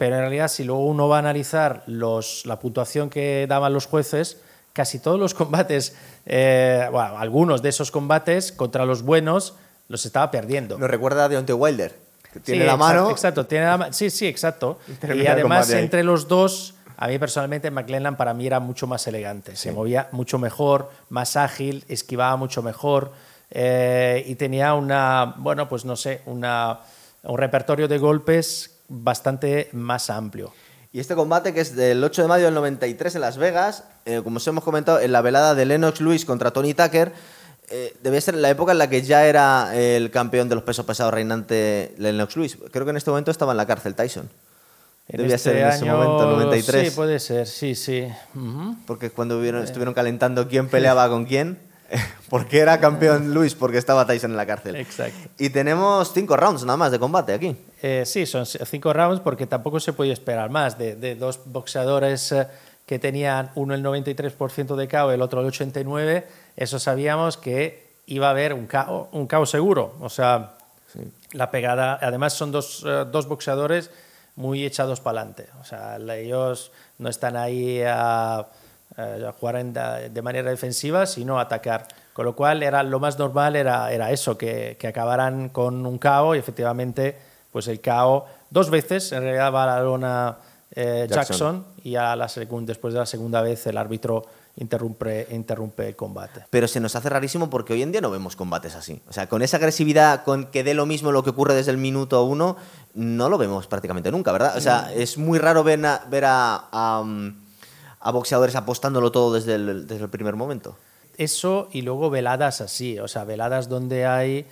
pero 0.01 0.15
en 0.15 0.21
realidad 0.21 0.47
si 0.47 0.63
luego 0.63 0.83
uno 0.87 1.07
va 1.07 1.17
a 1.17 1.19
analizar 1.19 1.83
los, 1.85 2.43
la 2.47 2.57
puntuación 2.59 3.11
que 3.11 3.45
daban 3.47 3.71
los 3.71 3.85
jueces, 3.85 4.41
casi 4.73 4.97
todos 4.97 5.19
los 5.19 5.33
combates, 5.35 5.95
eh, 6.25 6.89
bueno, 6.91 7.19
algunos 7.19 7.61
de 7.61 7.69
esos 7.69 7.91
combates 7.91 8.51
contra 8.51 8.87
los 8.87 9.03
buenos 9.03 9.53
los 9.89 10.03
estaba 10.07 10.31
perdiendo. 10.31 10.79
Nos 10.79 10.89
recuerda 10.89 11.25
a 11.25 11.29
Deontay 11.29 11.53
Wilder, 11.53 11.95
que 12.33 12.39
tiene 12.39 12.65
la 12.65 12.77
mano. 12.77 13.11
Exacto, 13.11 13.45
tiene 13.45 13.65
la, 13.65 13.93
sí, 13.93 14.09
sí, 14.09 14.25
exacto. 14.25 14.79
Y 15.13 15.27
además 15.27 15.69
entre 15.69 16.03
los 16.03 16.27
dos, 16.27 16.73
a 16.97 17.07
mí 17.07 17.19
personalmente 17.19 17.69
McLennan 17.69 18.17
para 18.17 18.33
mí 18.33 18.47
era 18.47 18.59
mucho 18.59 18.87
más 18.87 19.05
elegante, 19.05 19.55
se 19.55 19.71
movía 19.71 20.09
mucho 20.13 20.39
mejor, 20.39 20.89
más 21.09 21.35
ágil, 21.37 21.85
esquivaba 21.87 22.37
mucho 22.37 22.63
mejor 22.63 23.11
eh, 23.51 24.23
y 24.27 24.35
tenía 24.35 24.73
una, 24.73 25.35
bueno, 25.37 25.67
pues 25.67 25.83
no 25.83 25.95
sé, 25.95 26.21
una, 26.25 26.79
un 27.23 27.37
repertorio 27.37 27.87
de 27.87 27.97
golpes 27.97 28.79
bastante 28.87 29.69
más 29.73 30.09
amplio. 30.09 30.53
Y 30.93 30.99
este 30.99 31.15
combate, 31.15 31.53
que 31.53 31.61
es 31.61 31.75
del 31.75 32.03
8 32.03 32.23
de 32.23 32.27
mayo 32.27 32.45
del 32.45 32.53
93 32.53 33.15
en 33.15 33.21
Las 33.21 33.37
Vegas, 33.37 33.83
eh, 34.05 34.21
como 34.23 34.37
os 34.37 34.47
hemos 34.47 34.63
comentado, 34.63 34.99
en 34.99 35.11
la 35.11 35.21
velada 35.21 35.55
de 35.55 35.65
Lennox 35.65 36.01
Lewis 36.01 36.25
contra 36.25 36.51
Tony 36.51 36.73
Tucker, 36.73 37.11
eh, 37.69 37.95
debe 38.01 38.19
ser 38.19 38.35
la 38.35 38.49
época 38.49 38.73
en 38.73 38.77
la 38.77 38.89
que 38.89 39.01
ya 39.01 39.25
era 39.25 39.73
el 39.75 40.11
campeón 40.11 40.49
de 40.49 40.55
los 40.55 40.63
pesos 40.63 40.85
pesados 40.85 41.13
reinante 41.13 41.93
Lennox 41.97 42.35
Lewis. 42.35 42.57
Creo 42.71 42.85
que 42.85 42.91
en 42.91 42.97
este 42.97 43.09
momento 43.09 43.31
estaba 43.31 43.51
en 43.51 43.57
la 43.57 43.65
cárcel 43.65 43.95
Tyson. 43.95 44.29
Debía 45.07 45.35
este 45.35 45.51
ser 45.51 45.61
en 45.61 45.67
ese 45.67 45.85
momento, 45.85 46.31
93. 46.31 46.89
Sí, 46.89 46.95
puede 46.95 47.19
ser, 47.19 47.47
sí, 47.47 47.75
sí. 47.75 48.07
Porque 48.87 49.09
cuando 49.09 49.43
estuvieron 49.43 49.93
calentando 49.93 50.47
quién 50.47 50.69
peleaba 50.69 51.09
con 51.09 51.25
quién. 51.25 51.70
¿Por 52.29 52.47
qué 52.47 52.59
era 52.59 52.79
campeón 52.79 53.33
Luis? 53.33 53.55
Porque 53.55 53.77
estaba 53.77 54.05
Tyson 54.05 54.31
en 54.31 54.37
la 54.37 54.45
cárcel. 54.45 54.75
Exacto. 54.75 55.29
Y 55.37 55.49
tenemos 55.49 56.13
cinco 56.13 56.37
rounds 56.37 56.63
nada 56.63 56.77
más 56.77 56.91
de 56.91 56.99
combate 56.99 57.33
aquí. 57.33 57.55
Eh, 57.81 58.03
sí, 58.05 58.25
son 58.25 58.45
cinco 58.45 58.93
rounds 58.93 59.21
porque 59.21 59.47
tampoco 59.47 59.79
se 59.79 59.93
podía 59.93 60.13
esperar 60.13 60.49
más 60.49 60.77
de, 60.77 61.15
dos 61.15 61.39
boxeadores 61.45 62.31
eh, 62.31 62.47
que 62.85 62.99
tenían 62.99 63.51
uno 63.55 63.73
el 63.73 63.83
93% 63.83 64.75
de 64.75 64.87
KO 64.87 65.11
y 65.11 65.13
el 65.15 65.21
otro 65.21 65.41
el 65.41 65.51
89%. 65.51 66.23
Eso 66.55 66.79
sabíamos 66.79 67.37
que 67.37 67.91
iba 68.07 68.27
a 68.27 68.31
haber 68.31 68.53
un 68.53 68.67
KO, 68.67 69.09
un 69.11 69.27
KO 69.27 69.45
seguro. 69.45 69.95
O 69.99 70.09
sea, 70.09 70.57
la 71.33 71.51
pegada. 71.51 71.99
Además, 72.01 72.33
son 72.33 72.51
dos, 72.51 72.83
eh, 72.85 73.05
dos 73.11 73.27
boxeadores 73.27 73.91
muy 74.35 74.65
echados 74.65 75.01
para 75.01 75.21
adelante. 75.21 75.47
O 75.59 75.65
sea, 75.65 75.97
ellos 75.97 76.71
no 76.97 77.09
están 77.09 77.35
ahí 77.35 77.81
a 77.85 78.47
eh, 78.97 79.31
jugar 79.39 79.63
de 79.63 80.21
manera 80.21 80.49
defensiva, 80.49 81.05
sino 81.05 81.39
atacar. 81.39 81.87
Con 82.13 82.25
lo 82.25 82.35
cual 82.35 82.61
era 82.61 82.83
lo 82.83 82.99
más 82.99 83.17
normal 83.17 83.55
era, 83.55 83.91
era 83.91 84.11
eso, 84.11 84.37
que, 84.37 84.77
que 84.79 84.87
acabaran 84.87 85.49
con 85.49 85.85
un 85.85 85.97
KO 85.97 86.35
y 86.35 86.39
efectivamente 86.39 87.17
pues 87.51 87.67
el 87.67 87.81
KO 87.81 88.25
dos 88.49 88.69
veces, 88.69 89.11
en 89.11 89.23
realidad 89.23 89.53
va 89.53 89.63
a 89.63 89.77
la 89.77 89.81
lona 89.81 90.37
eh, 90.73 91.07
Jackson. 91.09 91.65
y 91.83 91.95
a 91.95 92.15
la 92.15 92.27
después 92.61 92.93
de 92.93 92.99
la 92.99 93.05
segunda 93.05 93.41
vez 93.41 93.67
el 93.67 93.77
árbitro 93.77 94.25
interrumpe, 94.55 95.27
interrumpe 95.31 95.89
el 95.89 95.95
combate. 95.95 96.45
Pero 96.49 96.67
se 96.67 96.79
nos 96.79 96.95
hace 96.95 97.09
rarísimo 97.09 97.49
porque 97.49 97.73
hoy 97.73 97.81
en 97.81 97.91
día 97.91 98.01
no 98.01 98.09
vemos 98.09 98.35
combates 98.35 98.75
así. 98.75 99.01
O 99.09 99.13
sea, 99.13 99.27
con 99.27 99.41
esa 99.41 99.57
agresividad, 99.57 100.23
con 100.23 100.45
que 100.45 100.63
dé 100.63 100.73
lo 100.73 100.85
mismo 100.85 101.11
lo 101.11 101.23
que 101.23 101.31
ocurre 101.31 101.55
desde 101.55 101.71
el 101.71 101.77
minuto 101.77 102.23
uno, 102.23 102.55
no 102.93 103.29
lo 103.29 103.37
vemos 103.37 103.67
prácticamente 103.67 104.11
nunca, 104.11 104.31
¿verdad? 104.31 104.55
O 104.57 104.61
sea, 104.61 104.89
mm. 104.89 105.01
es 105.01 105.17
muy 105.17 105.39
raro 105.39 105.63
ver 105.63 105.85
a, 105.85 106.05
ver 106.09 106.25
a 106.25 106.69
a 106.71 107.03
boxeadores 108.09 108.55
apostándolo 108.55 109.11
todo 109.11 109.33
desde 109.33 109.53
el, 109.53 109.85
desde 109.85 110.05
el 110.05 110.09
primer 110.09 110.35
momento. 110.35 110.75
Eso 111.17 111.69
y 111.71 111.83
luego 111.83 112.09
veladas 112.09 112.61
así, 112.61 112.97
o 112.97 113.07
sea, 113.07 113.25
veladas 113.25 113.69
donde 113.69 114.07
hay, 114.07 114.47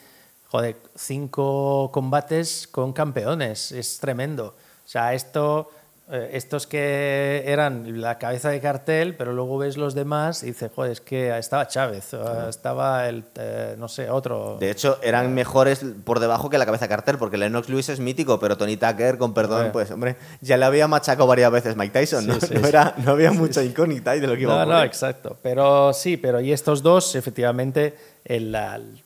joder, 0.49 0.77
cinco 0.93 1.89
combates 1.91 2.67
con 2.67 2.93
campeones, 2.93 3.71
es 3.71 3.97
tremendo. 3.97 4.55
O 4.85 4.87
sea, 4.87 5.15
esto 5.15 5.71
eh, 6.11 6.31
estos 6.33 6.65
que 6.65 7.43
eran 7.45 8.01
la 8.01 8.17
cabeza 8.17 8.49
de 8.49 8.59
cartel, 8.59 9.15
pero 9.15 9.31
luego 9.31 9.59
ves 9.59 9.77
los 9.77 9.93
demás 9.93 10.41
y 10.41 10.47
dices, 10.47 10.71
joder, 10.73 10.93
es 10.93 11.01
que 11.01 11.37
estaba 11.37 11.67
Chávez, 11.67 12.15
estaba 12.49 13.07
el, 13.07 13.25
eh, 13.35 13.75
no 13.77 13.87
sé, 13.87 14.09
otro. 14.09 14.57
De 14.59 14.71
hecho, 14.71 14.97
eran 15.03 15.35
mejores 15.35 15.85
por 16.03 16.19
debajo 16.19 16.49
que 16.49 16.57
la 16.57 16.65
cabeza 16.65 16.85
de 16.85 16.89
cartel, 16.89 17.19
porque 17.19 17.37
Lennox 17.37 17.69
Lewis 17.69 17.89
es 17.89 17.99
mítico, 17.99 18.39
pero 18.39 18.57
Tony 18.57 18.75
Tucker, 18.75 19.19
con 19.19 19.35
perdón, 19.35 19.69
pues, 19.71 19.91
hombre, 19.91 20.15
ya 20.41 20.57
le 20.57 20.65
había 20.65 20.87
machacado 20.87 21.27
varias 21.27 21.51
veces 21.51 21.75
Mike 21.75 21.99
Tyson, 21.99 22.25
¿no? 22.25 22.37
no, 22.59 22.67
era, 22.67 22.95
no, 22.97 23.11
había 23.11 23.31
mucha 23.31 23.63
incógnita 23.63 24.13
de 24.13 24.25
lo 24.25 24.33
que 24.33 24.41
iba 24.41 24.55
no, 24.55 24.61
a. 24.61 24.77
No, 24.79 24.83
exacto. 24.83 25.37
Pero 25.43 25.93
sí, 25.93 26.17
pero 26.17 26.41
y 26.41 26.51
estos 26.51 26.81
dos, 26.81 27.13
efectivamente, 27.13 27.95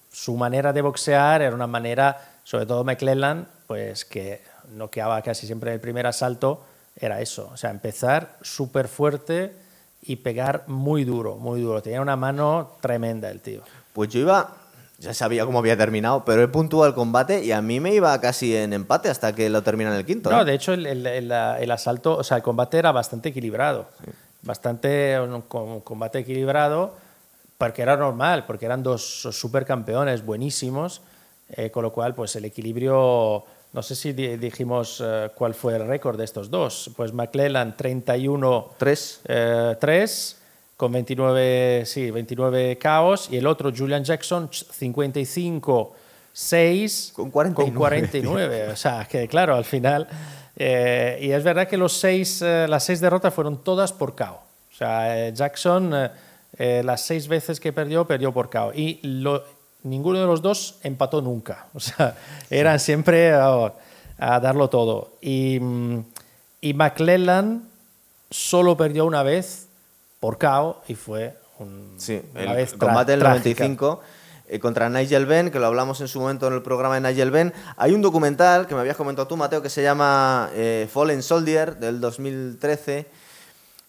su 0.10 0.38
manera 0.38 0.72
de 0.72 0.81
boxear 0.81 1.41
era 1.41 1.53
una 1.53 1.67
manera, 1.67 2.39
sobre 2.43 2.65
todo 2.65 2.86
McClellan, 2.86 3.50
pues 3.67 4.05
que 4.05 4.41
noqueaba 4.69 5.22
casi 5.22 5.48
siempre 5.48 5.72
en 5.72 5.74
el 5.74 5.81
primer 5.81 6.07
asalto 6.07 6.63
era 6.95 7.21
eso, 7.21 7.50
o 7.51 7.57
sea, 7.57 7.71
empezar 7.71 8.38
súper 8.41 8.88
fuerte 8.88 9.53
y 10.01 10.17
pegar 10.17 10.65
muy 10.67 11.03
duro, 11.05 11.38
muy 11.38 11.62
duro. 11.62 11.81
Tenía 11.81 12.01
una 12.01 12.15
mano 12.15 12.73
tremenda 12.81 13.29
el 13.29 13.39
tío. 13.39 13.62
Pues 13.93 14.09
yo 14.09 14.19
iba, 14.19 14.50
ya 15.00 15.13
sabía 15.13 15.45
cómo 15.45 15.59
había 15.59 15.77
terminado, 15.77 16.25
pero 16.25 16.43
he 16.43 16.47
puntuado 16.47 16.88
el 16.88 16.93
combate 16.93 17.43
y 17.43 17.51
a 17.51 17.62
mí 17.62 17.79
me 17.79 17.93
iba 17.93 18.19
casi 18.19 18.55
en 18.55 18.73
empate 18.73 19.09
hasta 19.09 19.33
que 19.33 19.50
lo 19.50 19.63
termina 19.63 19.91
en 19.91 19.97
el 19.97 20.05
quinto. 20.05 20.29
No, 20.29 20.41
¿eh? 20.41 20.45
de 20.45 20.53
hecho 20.53 20.73
el, 20.73 21.71
asalto, 21.71 22.17
o 22.17 22.23
sea, 22.23 22.38
el 22.38 22.43
combate 22.43 22.77
era 22.77 22.91
bastante 22.91 23.29
equilibrado, 23.29 23.88
bastante 24.41 25.19
un, 25.19 25.41
combate 25.41 26.19
equilibrado, 26.19 26.95
porque 27.57 27.81
era 27.81 27.95
normal, 27.95 28.45
porque 28.45 28.65
eran 28.65 28.83
dos 28.83 29.21
supercampeones 29.31 30.25
buenísimos, 30.25 31.01
eh, 31.50 31.71
con 31.71 31.83
lo 31.83 31.93
cual 31.93 32.13
pues 32.13 32.35
el 32.35 32.45
equilibrio 32.45 33.45
no 33.74 33.82
sé 33.82 33.96
si 33.96 34.13
dijimos 34.13 35.01
eh, 35.03 35.32
cuál 35.34 35.56
fue 35.56 35.75
el 35.75 35.88
récord 35.88 36.18
de 36.18 36.25
estos 36.25 36.51
dos. 36.51 36.92
Pues 36.96 37.12
McClellan 37.12 37.75
31-3 37.75 39.15
eh, 39.25 39.75
con 40.77 40.92
29, 40.92 41.84
sí, 41.86 42.12
29 42.12 42.77
caos 42.77 43.30
y 43.32 43.38
el 43.38 43.48
otro 43.48 43.72
Julian 43.75 44.03
Jackson 44.03 44.48
55 44.51 45.96
6 46.32 47.13
con 47.15 47.32
49. 47.32 47.72
Con 47.72 47.80
49. 47.80 48.68
o 48.70 48.75
sea, 48.75 49.06
que 49.06 49.27
claro, 49.27 49.56
al 49.56 49.65
final... 49.65 50.08
Eh, 50.56 51.18
y 51.20 51.32
es 51.32 51.44
verdad 51.44 51.68
que 51.68 51.77
los 51.77 51.94
seis, 51.94 52.44
eh, 52.44 52.68
las 52.70 52.84
seis 52.84 53.00
derrotas 53.01 53.34
fueron 53.34 53.63
todas 53.63 53.92
por 53.92 54.15
KO. 54.15 54.39
O 54.72 54.75
sea, 54.75 55.30
Jackson, 55.30 56.12
las 56.60 57.01
seis 57.01 57.27
veces 57.27 57.60
que 57.60 57.74
perdió, 57.74 58.06
perdió 58.06 58.32
por 58.32 58.51
KO. 58.51 58.72
Y 58.72 59.00
lo, 59.01 59.44
ninguno 59.83 60.19
de 60.19 60.25
los 60.25 60.41
dos 60.41 60.79
empató 60.83 61.21
nunca. 61.21 61.67
O 61.73 61.79
sea, 61.79 62.15
eran 62.49 62.79
siempre 62.79 63.33
a, 63.33 63.71
darlo 64.17 64.69
todo. 64.69 65.13
Y, 65.21 65.59
mm, 65.59 65.99
y 66.61 66.73
McClellan 66.73 67.63
solo 68.29 68.77
perdió 68.77 69.05
una 69.05 69.23
vez 69.23 69.67
por 70.19 70.37
KO 70.37 70.81
y 70.87 70.95
fue 70.95 71.37
un, 71.59 71.95
sí, 71.97 72.21
el 72.35 72.77
combate 72.77 73.11
del 73.11 73.19
95 73.19 74.01
eh, 74.47 74.59
contra 74.59 74.89
Nigel 74.89 75.25
Benn, 75.25 75.51
que 75.51 75.59
lo 75.59 75.67
hablamos 75.67 75.99
en 76.01 76.07
su 76.07 76.19
momento 76.19 76.47
en 76.47 76.53
el 76.53 76.61
programa 76.61 76.99
de 76.99 77.09
Nigel 77.09 77.31
Benn. 77.31 77.53
Hay 77.77 77.93
un 77.93 78.01
documental 78.01 78.67
que 78.67 78.75
me 78.75 78.81
habías 78.81 78.95
comentado 78.95 79.27
tú, 79.27 79.37
Mateo, 79.37 79.61
que 79.61 79.69
se 79.69 79.83
llama 79.83 80.49
eh, 80.53 80.87
Fallen 80.91 81.21
Soldier 81.21 81.77
del 81.77 81.99
2013 81.99 83.07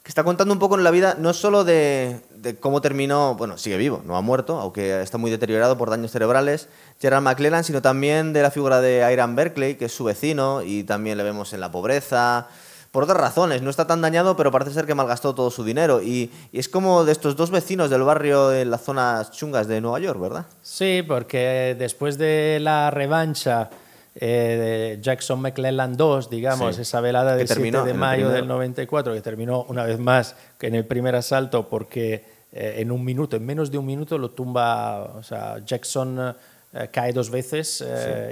que 0.04 0.10
está 0.10 0.22
contando 0.22 0.52
un 0.52 0.58
poco 0.58 0.76
en 0.76 0.84
la 0.84 0.90
vida 0.90 1.16
no 1.18 1.32
solo 1.32 1.64
de, 1.64 2.20
cómo 2.60 2.82
terminó, 2.82 3.36
bueno, 3.36 3.56
sigue 3.56 3.78
vivo, 3.78 4.02
no 4.04 4.18
ha 4.18 4.20
muerto, 4.20 4.60
aunque 4.60 5.00
está 5.00 5.16
muy 5.16 5.30
deteriorado 5.30 5.78
por 5.78 5.88
daños 5.88 6.10
cerebrales, 6.10 6.68
Gerald 7.00 7.24
McClellan, 7.24 7.64
sino 7.64 7.80
también 7.80 8.34
de 8.34 8.42
la 8.42 8.50
figura 8.50 8.82
de 8.82 9.10
Iran 9.10 9.34
Berkeley, 9.34 9.76
que 9.76 9.86
es 9.86 9.92
su 9.92 10.04
vecino, 10.04 10.60
y 10.60 10.84
también 10.84 11.16
le 11.16 11.24
vemos 11.24 11.54
en 11.54 11.60
la 11.60 11.72
pobreza, 11.72 12.48
por 12.90 13.04
otras 13.04 13.18
razones, 13.18 13.62
no 13.62 13.70
está 13.70 13.86
tan 13.86 14.02
dañado, 14.02 14.36
pero 14.36 14.52
parece 14.52 14.72
ser 14.72 14.84
que 14.84 14.94
malgastó 14.94 15.34
todo 15.34 15.50
su 15.50 15.64
dinero. 15.64 16.02
Y, 16.02 16.30
y, 16.52 16.58
es 16.58 16.68
como 16.68 17.04
de 17.04 17.10
estos 17.10 17.34
dos 17.34 17.50
vecinos 17.50 17.88
del 17.88 18.02
barrio 18.02 18.52
en 18.52 18.70
las 18.70 18.82
zonas 18.82 19.32
chungas 19.32 19.66
de 19.66 19.80
Nueva 19.80 19.98
York, 20.00 20.20
¿verdad? 20.20 20.46
Sí, 20.62 21.02
porque 21.08 21.74
después 21.76 22.18
de 22.18 22.58
la 22.60 22.92
revancha 22.92 23.70
eh, 24.16 24.98
Jackson 25.00 25.40
McClellan 25.40 25.96
2, 25.96 26.30
digamos, 26.30 26.78
esa 26.78 27.00
velada 27.00 27.36
del 27.36 27.48
7 27.48 27.82
de 27.82 27.94
mayo 27.94 28.28
del 28.28 28.46
94, 28.46 29.12
que 29.12 29.20
terminó 29.20 29.64
una 29.68 29.84
vez 29.84 29.98
más 29.98 30.36
que 30.58 30.68
en 30.68 30.76
el 30.76 30.86
primer 30.86 31.16
asalto 31.16 31.68
porque 31.68 32.24
eh, 32.52 32.76
en 32.78 32.92
un 32.92 33.04
minuto, 33.04 33.36
en 33.36 33.44
menos 33.44 33.72
de 33.72 33.78
un 33.78 33.86
minuto 33.86 34.16
lo 34.16 34.30
tumba, 34.30 35.02
o 35.16 35.22
sea, 35.22 35.58
Jackson 35.64 36.34
eh, 36.72 36.88
cae 36.92 37.12
dos 37.12 37.28
veces 37.28 37.84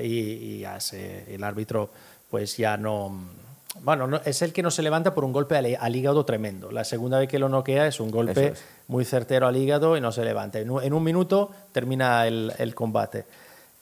y, 0.03 0.65
hace, 0.65 1.35
el 1.35 1.43
árbitro 1.43 1.91
pues 2.31 2.57
ya 2.57 2.77
no... 2.77 3.43
Bueno, 3.81 4.21
es 4.27 4.43
el 4.43 4.53
que 4.53 4.62
no 4.62 4.71
se 4.71 4.83
levanta 4.83 5.15
por 5.15 5.25
un 5.25 5.33
golpe 5.33 5.57
al, 5.57 5.97
hígado 5.97 6.25
tremendo. 6.27 6.71
La 6.71 6.85
segunda 6.85 7.19
vez 7.19 7.27
que 7.27 7.39
lo 7.39 7.49
noquea 7.49 7.87
es 7.87 8.01
un 8.01 8.11
golpe 8.11 8.53
muy 8.87 9.07
certero 9.07 9.47
al 9.47 9.57
hígado 9.57 9.97
y 9.97 10.01
no 10.01 10.12
se 10.12 10.25
levanta. 10.25 10.59
En 10.61 10.71
un, 10.71 11.03
minuto 11.03 11.51
termina 11.73 12.27
el, 12.27 12.53
el 12.59 12.75
combate. 12.75 13.25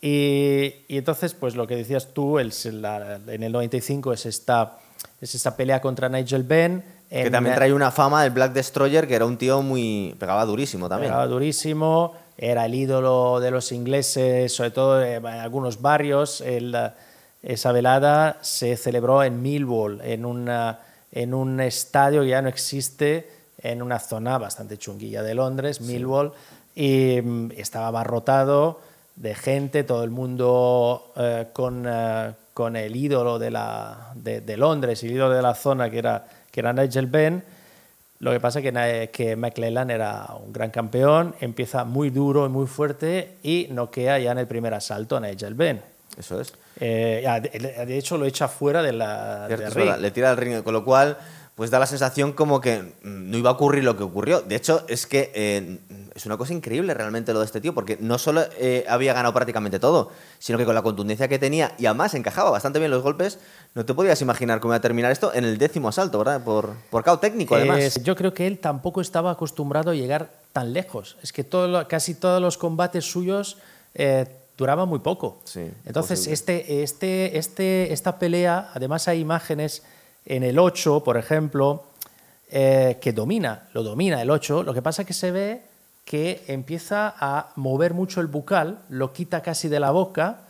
Y, 0.00 0.86
entonces, 0.88 1.34
pues 1.34 1.56
lo 1.56 1.66
que 1.66 1.76
decías 1.76 2.14
tú, 2.14 2.38
el, 2.38 2.52
en 2.64 3.42
el 3.42 3.52
95 3.52 4.12
es 4.12 4.26
esta, 4.26 4.78
es 5.20 5.34
esta 5.34 5.56
pelea 5.56 5.80
contra 5.80 6.08
Nigel 6.08 6.42
Benn. 6.42 6.82
Que 7.10 7.30
también 7.30 7.56
trae 7.56 7.72
una 7.72 7.90
fama 7.90 8.22
del 8.22 8.32
Black 8.32 8.52
Destroyer, 8.52 9.06
que 9.06 9.16
era 9.16 9.26
un 9.26 9.36
tío 9.36 9.62
muy... 9.62 10.14
pegaba 10.18 10.46
durísimo 10.46 10.88
también. 10.88 11.10
Pegaba 11.10 11.26
durísimo, 11.26 12.14
era 12.38 12.66
el 12.66 12.74
ídolo 12.74 13.40
de 13.40 13.50
los 13.50 13.72
ingleses, 13.72 14.54
sobre 14.54 14.70
todo 14.70 15.02
en 15.02 15.26
algunos 15.26 15.82
barrios. 15.82 16.42
esa 17.42 17.72
velada 17.72 18.38
se 18.42 18.76
celebró 18.76 19.24
en 19.24 19.42
Millwall, 19.42 20.00
en, 20.02 20.24
una, 20.24 20.78
en 21.10 21.34
un 21.34 21.60
estadio 21.60 22.22
que 22.22 22.28
ya 22.28 22.42
no 22.42 22.48
existe, 22.48 23.28
en 23.58 23.82
una 23.82 23.98
zona 23.98 24.38
bastante 24.38 24.78
chunguilla 24.78 25.22
de 25.22 25.34
Londres, 25.34 25.80
Millwall, 25.80 26.32
y 26.74 27.20
mm, 27.20 27.50
estaba 27.56 27.88
abarrotado 27.88 28.80
de 29.20 29.34
gente, 29.34 29.84
todo 29.84 30.02
el 30.02 30.10
mundo 30.10 31.12
eh, 31.14 31.48
con, 31.52 31.84
eh, 31.86 32.32
con, 32.54 32.74
el 32.74 32.96
ídolo 32.96 33.38
de, 33.38 33.50
la, 33.50 34.12
de, 34.14 34.56
Londres, 34.56 35.02
el 35.02 35.12
ídolo 35.12 35.34
de 35.34 35.42
la 35.42 35.54
zona 35.54 35.90
que 35.90 35.98
era, 35.98 36.24
que 36.50 36.60
era 36.60 36.72
Nigel 36.72 37.06
Benn. 37.06 37.44
Lo 38.20 38.32
que 38.32 38.40
pasa 38.40 38.60
es 38.60 38.64
que, 38.64 39.10
que 39.12 39.36
McClellan 39.36 39.90
era 39.90 40.26
un 40.42 40.52
gran 40.52 40.70
campeón, 40.70 41.34
empieza 41.40 41.84
muy 41.84 42.08
duro 42.08 42.46
y 42.46 42.48
muy 42.48 42.66
fuerte 42.66 43.36
y 43.42 43.68
noquea 43.70 44.18
ya 44.18 44.32
en 44.32 44.38
el 44.38 44.46
primer 44.46 44.72
asalto 44.72 45.18
a 45.18 45.20
Nigel 45.20 45.54
Benn. 45.54 45.82
Eso 46.18 46.40
es. 46.40 46.54
Eh, 46.80 47.22
de 47.86 47.98
hecho, 47.98 48.16
lo 48.16 48.24
echa 48.24 48.48
fuera 48.48 48.82
de 48.82 48.94
la, 48.94 49.48
ring. 49.48 49.96
Le 50.00 50.10
tira 50.10 50.30
al 50.30 50.38
ring, 50.38 50.62
con 50.62 50.72
lo 50.72 50.82
cual 50.82 51.18
pues 51.60 51.70
da 51.70 51.78
la 51.78 51.84
sensación 51.84 52.32
como 52.32 52.58
que 52.62 52.80
mm, 52.80 53.30
no 53.30 53.36
iba 53.36 53.50
a 53.50 53.52
ocurrir 53.52 53.84
lo 53.84 53.94
que 53.94 54.02
ocurrió. 54.02 54.40
De 54.40 54.56
hecho, 54.56 54.82
es 54.88 55.06
que 55.06 55.30
eh, 55.34 55.78
es 56.14 56.24
una 56.24 56.38
cosa 56.38 56.54
increíble 56.54 56.94
realmente 56.94 57.34
lo 57.34 57.40
de 57.40 57.44
este 57.44 57.60
tío, 57.60 57.74
porque 57.74 57.98
no 58.00 58.16
solo 58.16 58.44
eh, 58.56 58.86
había 58.88 59.12
ganado 59.12 59.34
prácticamente 59.34 59.78
todo, 59.78 60.10
sino 60.38 60.56
que 60.56 60.64
con 60.64 60.74
la 60.74 60.80
contundencia 60.80 61.28
que 61.28 61.38
tenía 61.38 61.74
y 61.76 61.84
además 61.84 62.14
encajaba 62.14 62.48
bastante 62.48 62.78
bien 62.78 62.90
los 62.90 63.02
golpes, 63.02 63.38
no 63.74 63.84
te 63.84 63.92
podías 63.92 64.22
imaginar 64.22 64.60
cómo 64.60 64.72
iba 64.72 64.78
a 64.78 64.80
terminar 64.80 65.12
esto 65.12 65.34
en 65.34 65.44
el 65.44 65.58
décimo 65.58 65.90
asalto, 65.90 66.16
¿verdad? 66.16 66.42
Por, 66.42 66.76
por 66.88 67.04
cao 67.04 67.18
técnico, 67.18 67.56
además. 67.56 68.02
yo 68.02 68.16
creo 68.16 68.32
que 68.32 68.46
él 68.46 68.58
tampoco 68.58 69.02
estaba 69.02 69.30
acostumbrado 69.30 69.90
a 69.90 69.94
llegar 69.94 70.30
tan 70.54 70.72
lejos. 70.72 71.18
Es 71.22 71.30
que 71.30 71.44
todo, 71.44 71.86
casi 71.88 72.14
todos 72.14 72.40
los 72.40 72.56
combates 72.56 73.04
suyos 73.04 73.58
eh, 73.92 74.24
duraban 74.56 74.88
muy 74.88 75.00
poco. 75.00 75.42
Entonces, 75.84 76.26
este, 76.26 76.82
este, 76.82 77.36
este, 77.36 77.92
esta 77.92 78.18
pelea, 78.18 78.70
además 78.72 79.08
hay 79.08 79.20
imágenes 79.20 79.82
en 80.26 80.42
el 80.42 80.58
8, 80.58 81.02
por 81.04 81.16
ejemplo, 81.16 81.84
eh, 82.50 82.98
que 83.00 83.12
domina, 83.12 83.68
lo 83.72 83.82
domina 83.82 84.20
el 84.20 84.30
8, 84.30 84.62
lo 84.62 84.74
que 84.74 84.82
pasa 84.82 85.02
es 85.02 85.08
que 85.08 85.14
se 85.14 85.30
ve 85.30 85.62
que 86.04 86.42
empieza 86.48 87.14
a 87.16 87.52
mover 87.54 87.94
mucho 87.94 88.20
el 88.20 88.26
bucal, 88.26 88.80
lo 88.88 89.12
quita 89.12 89.42
casi 89.42 89.68
de 89.68 89.78
la 89.78 89.92
boca, 89.92 90.40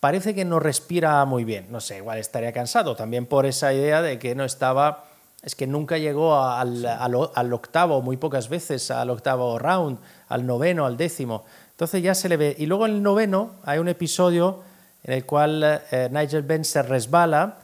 parece 0.00 0.34
que 0.34 0.44
no 0.44 0.60
respira 0.60 1.24
muy 1.24 1.44
bien, 1.44 1.66
no 1.70 1.80
sé, 1.80 1.96
igual 1.96 2.18
estaría 2.18 2.52
cansado, 2.52 2.94
también 2.96 3.24
por 3.24 3.46
esa 3.46 3.72
idea 3.72 4.02
de 4.02 4.18
que 4.18 4.34
no 4.34 4.44
estaba, 4.44 5.06
es 5.42 5.54
que 5.54 5.66
nunca 5.66 5.96
llegó 5.96 6.36
al, 6.36 6.84
al, 6.84 7.52
octavo, 7.54 8.02
muy 8.02 8.18
pocas 8.18 8.50
veces 8.50 8.90
al 8.90 9.08
octavo 9.08 9.58
round, 9.58 9.98
al 10.28 10.44
noveno, 10.44 10.84
al 10.84 10.98
décimo, 10.98 11.44
entonces 11.70 12.02
ya 12.02 12.14
se 12.14 12.28
le 12.28 12.36
ve, 12.36 12.56
y 12.58 12.66
luego 12.66 12.84
en 12.84 12.92
el 12.92 13.02
noveno 13.02 13.52
hay 13.64 13.78
un 13.78 13.88
episodio 13.88 14.60
en 15.04 15.14
el 15.14 15.24
cual 15.24 15.82
eh, 15.90 16.08
Nigel 16.12 16.42
Benn 16.42 16.64
se 16.64 16.82
resbala, 16.82 17.60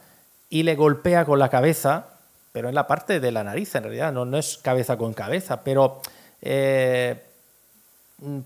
y 0.54 0.62
le 0.62 0.76
golpea 0.76 1.24
con 1.24 1.40
la 1.40 1.48
cabeza, 1.48 2.06
pero 2.52 2.68
en 2.68 2.76
la 2.76 2.86
parte 2.86 3.18
de 3.18 3.32
la 3.32 3.42
nariz, 3.42 3.74
en 3.74 3.82
realidad, 3.82 4.12
no, 4.12 4.38
es 4.38 4.56
cabeza 4.58 4.96
con 4.96 5.12
cabeza, 5.12 5.64
pero 5.64 6.00
eh, 6.40 7.20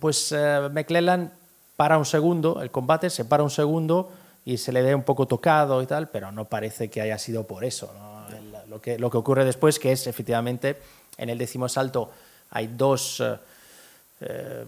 pues 0.00 0.32
eh, 0.32 0.70
McClellan 0.72 1.30
para 1.76 1.98
un 1.98 2.06
segundo, 2.06 2.62
el 2.62 2.70
combate 2.70 3.10
se 3.10 3.26
para 3.26 3.42
un 3.42 3.50
segundo 3.50 4.10
y 4.46 4.56
se 4.56 4.72
le 4.72 4.80
ve 4.80 4.94
un 4.94 5.02
poco 5.02 5.26
tocado 5.26 5.82
y 5.82 5.86
tal, 5.86 6.08
pero 6.08 6.32
no 6.32 6.46
parece 6.46 6.88
que 6.88 7.02
haya 7.02 7.18
sido 7.18 7.46
por 7.46 7.62
eso. 7.62 7.92
lo, 8.68 8.80
que, 8.80 8.98
lo 8.98 9.10
que 9.10 9.18
ocurre 9.18 9.44
después, 9.44 9.78
que 9.78 9.92
es 9.92 10.06
efectivamente 10.06 10.78
en 11.18 11.28
el 11.28 11.36
décimo 11.36 11.68
salto 11.68 12.10
hay 12.48 12.68
dos... 12.68 13.22
Eh, 14.22 14.64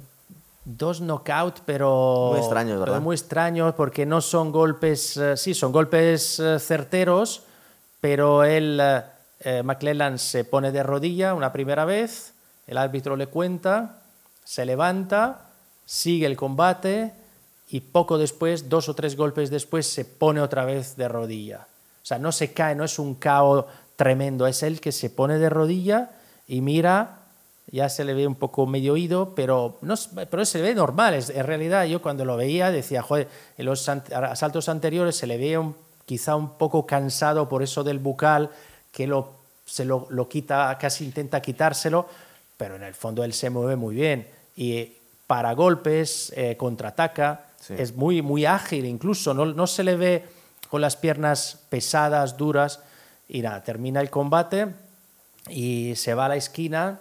dos 0.64 1.00
knockouts, 1.00 1.62
pero 1.64 2.30
muy 2.32 2.40
extraños, 2.40 2.80
¿verdad? 2.80 3.00
muy 3.00 3.14
extraños 3.14 3.74
porque 3.74 4.06
no 4.06 4.20
son 4.20 4.52
golpes, 4.52 5.16
eh, 5.16 5.36
sí, 5.36 5.54
son 5.54 5.72
golpes 5.72 6.38
eh, 6.38 6.58
certeros, 6.58 7.42
pero 8.00 8.44
él, 8.44 8.80
eh, 9.40 9.62
McClellan 9.62 10.18
se 10.18 10.44
pone 10.44 10.72
de 10.72 10.82
rodilla 10.82 11.34
una 11.34 11.52
primera 11.52 11.84
vez, 11.84 12.34
el 12.66 12.78
árbitro 12.78 13.16
le 13.16 13.26
cuenta, 13.26 14.02
se 14.44 14.64
levanta, 14.64 15.46
sigue 15.86 16.26
el 16.26 16.36
combate 16.36 17.12
y 17.68 17.80
poco 17.80 18.18
después, 18.18 18.68
dos 18.68 18.88
o 18.88 18.94
tres 18.94 19.16
golpes 19.16 19.50
después, 19.50 19.86
se 19.86 20.04
pone 20.04 20.40
otra 20.40 20.64
vez 20.64 20.96
de 20.96 21.08
rodilla. 21.08 21.66
O 22.02 22.06
sea, 22.06 22.18
no 22.18 22.32
se 22.32 22.52
cae, 22.52 22.74
no 22.74 22.84
es 22.84 22.98
un 22.98 23.14
caos 23.14 23.64
tremendo, 23.96 24.46
es 24.46 24.62
él 24.62 24.80
que 24.80 24.92
se 24.92 25.10
pone 25.10 25.38
de 25.38 25.50
rodilla 25.50 26.10
y 26.48 26.60
mira 26.60 27.19
ya 27.72 27.88
se 27.88 28.04
le 28.04 28.14
ve 28.14 28.26
un 28.26 28.34
poco 28.34 28.66
medio 28.66 28.94
oído, 28.94 29.34
pero, 29.34 29.78
no, 29.82 29.94
pero 30.28 30.44
se 30.44 30.58
le 30.58 30.64
ve 30.64 30.74
normal. 30.74 31.14
en 31.14 31.46
realidad 31.46 31.84
yo 31.84 32.02
cuando 32.02 32.24
lo 32.24 32.36
veía 32.36 32.70
decía, 32.70 33.02
joder, 33.02 33.28
en 33.56 33.64
los 33.64 33.88
asaltos 33.88 34.68
anteriores 34.68 35.16
se 35.16 35.26
le 35.26 35.38
veía 35.38 35.62
quizá 36.04 36.34
un 36.34 36.58
poco 36.58 36.86
cansado 36.86 37.48
por 37.48 37.62
eso 37.62 37.84
del 37.84 38.00
bucal, 38.00 38.50
que 38.90 39.06
lo, 39.06 39.30
se 39.64 39.84
lo, 39.84 40.28
quita, 40.28 40.76
casi 40.80 41.04
intenta 41.04 41.40
quitárselo, 41.40 42.08
pero 42.56 42.74
en 42.74 42.82
el 42.82 42.94
fondo 42.94 43.22
él 43.22 43.32
se 43.32 43.50
mueve 43.50 43.76
muy 43.76 43.94
bien 43.94 44.26
y 44.56 44.92
para 45.28 45.52
golpes, 45.52 46.32
eh, 46.36 46.56
contraataca, 46.56 47.46
es 47.68 47.94
muy, 47.94 48.20
muy 48.20 48.46
ágil 48.46 48.84
incluso, 48.84 49.32
no, 49.32 49.46
no 49.46 49.66
se 49.68 49.84
le 49.84 49.94
ve 49.94 50.24
con 50.68 50.80
las 50.80 50.96
piernas 50.96 51.60
pesadas, 51.68 52.36
duras, 52.36 52.80
y 53.28 53.42
nada, 53.42 53.62
termina 53.62 54.00
el 54.00 54.10
combate 54.10 54.66
y 55.48 55.94
se 55.94 56.14
va 56.14 56.26
a 56.26 56.30
la 56.30 56.36
esquina 56.36 57.00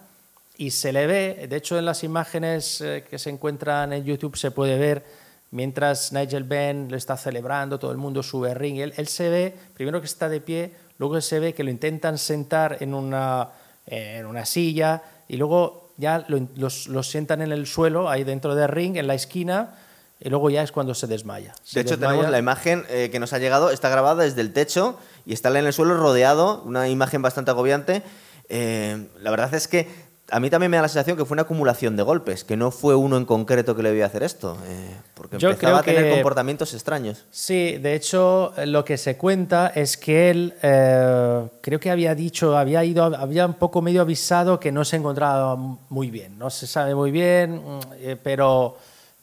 y 0.60 0.72
se 0.72 0.92
le 0.92 1.08
ve, 1.08 1.48
de 1.50 1.56
hecho 1.56 1.80
en 1.80 1.86
las 1.86 2.04
imágenes 2.04 2.82
eh, 2.82 3.06
que 3.10 3.18
se 3.18 3.30
encuentran 3.30 3.94
en 3.94 4.04
YouTube 4.04 4.36
se 4.36 4.52
puede 4.52 4.78
ver 4.78 5.06
mientras 5.52 6.12
Nigel 6.12 6.44
Benn 6.44 6.92
lo 6.92 6.98
está 6.98 7.16
celebrando, 7.16 7.80
todo 7.80 7.94
el 7.94 7.98
mundo 7.98 8.22
sube 8.22 8.52
al 8.52 8.58
ring, 8.58 8.78
él, 8.78 9.08
se 9.08 9.30
ve, 9.30 9.56
primero 9.74 10.02
que 10.02 10.06
está 10.06 10.28
de 10.28 10.42
pie, 10.42 10.74
luego 10.98 11.20
se 11.22 11.40
ve 11.40 11.54
que 11.54 11.64
lo 11.64 11.70
intentan 11.70 12.18
sentar 12.18 12.76
en 12.82 12.94
una, 12.94 13.52
en 13.86 14.26
una 14.26 14.46
silla 14.46 15.02
y 15.30 15.38
luego 15.38 15.94
ya 15.96 16.26
lo, 16.28 16.46
los, 16.58 17.10
sientan 17.10 17.42
en 17.42 17.54
el 17.54 17.66
suelo, 17.66 18.10
ahí 18.10 18.26
dentro 18.26 18.54
del 18.54 18.68
ring, 18.68 18.98
en 18.98 19.08
la 19.08 19.16
esquina, 19.16 19.76
y 20.20 20.28
luego 20.28 20.50
ya 20.50 20.62
es 20.62 20.74
cuando 20.74 20.94
se 20.94 21.08
desmaya. 21.08 21.56
de 21.72 21.82
hecho, 21.82 21.98
tenemos 21.98 22.30
la 22.30 22.38
imagen 22.38 22.84
eh, 22.90 23.08
que 23.10 23.20
nos 23.20 23.32
ha 23.32 23.38
llegado, 23.38 23.72
está 23.72 23.88
grabada 23.88 24.24
desde 24.24 24.42
el 24.42 24.52
techo 24.52 25.00
y 25.26 25.32
está 25.32 25.58
en 25.58 25.66
el 25.66 25.72
suelo 25.72 25.96
rodeado, 25.96 26.64
una 26.64 26.90
imagen 26.90 27.22
bastante 27.22 27.52
agobiante. 27.52 28.04
Eh, 28.50 29.08
la 29.22 29.32
verdad 29.32 29.54
es 29.54 29.68
que 29.68 30.09
a 30.32 30.40
mí 30.40 30.50
también 30.50 30.72
me 30.72 30.78
da 30.78 30.84
la 30.84 30.88
sensación 30.88 31.18
que 31.18 31.26
fue 31.26 31.36
una 31.36 31.44
acumulación 31.44 31.96
de 31.96 32.04
golpes, 32.04 32.44
que 32.44 32.58
no 32.58 32.72
fue 32.72 32.96
uno 32.96 33.18
en 33.18 33.26
concreto 33.26 33.76
que 33.76 33.84
le 33.84 34.04
a 34.04 34.06
hacer 34.06 34.24
esto, 34.24 34.58
eh, 34.68 34.96
porque 35.14 35.38
Yo 35.38 35.50
empezaba 35.50 35.80
a 35.80 35.84
tener 35.84 36.12
comportamientos 36.14 36.74
extraños. 36.74 37.26
Sí, 37.32 37.78
de 37.78 37.96
hecho, 37.96 38.54
lo 38.66 38.86
que 38.86 38.98
se 38.98 39.18
cuenta 39.18 39.72
es 39.76 39.98
que 39.98 40.30
él, 40.30 40.54
eh, 40.62 41.48
creo 41.62 41.80
que 41.80 41.92
había 41.92 42.16
dicho, 42.16 42.58
había 42.58 42.84
ido, 42.84 43.04
había 43.04 43.46
un 43.46 43.56
poco 43.56 43.82
medio 43.82 44.02
avisado 44.02 44.60
que 44.60 44.72
no 44.72 44.86
se 44.86 44.98
encontraba 44.98 45.56
muy 45.56 46.12
bien, 46.12 46.38
no 46.38 46.50
se 46.50 46.68
sabe 46.68 46.96
muy 46.96 47.12
bien, 47.12 47.56
mm, 47.56 47.80
eh, 48.00 48.18
pero 48.22 48.78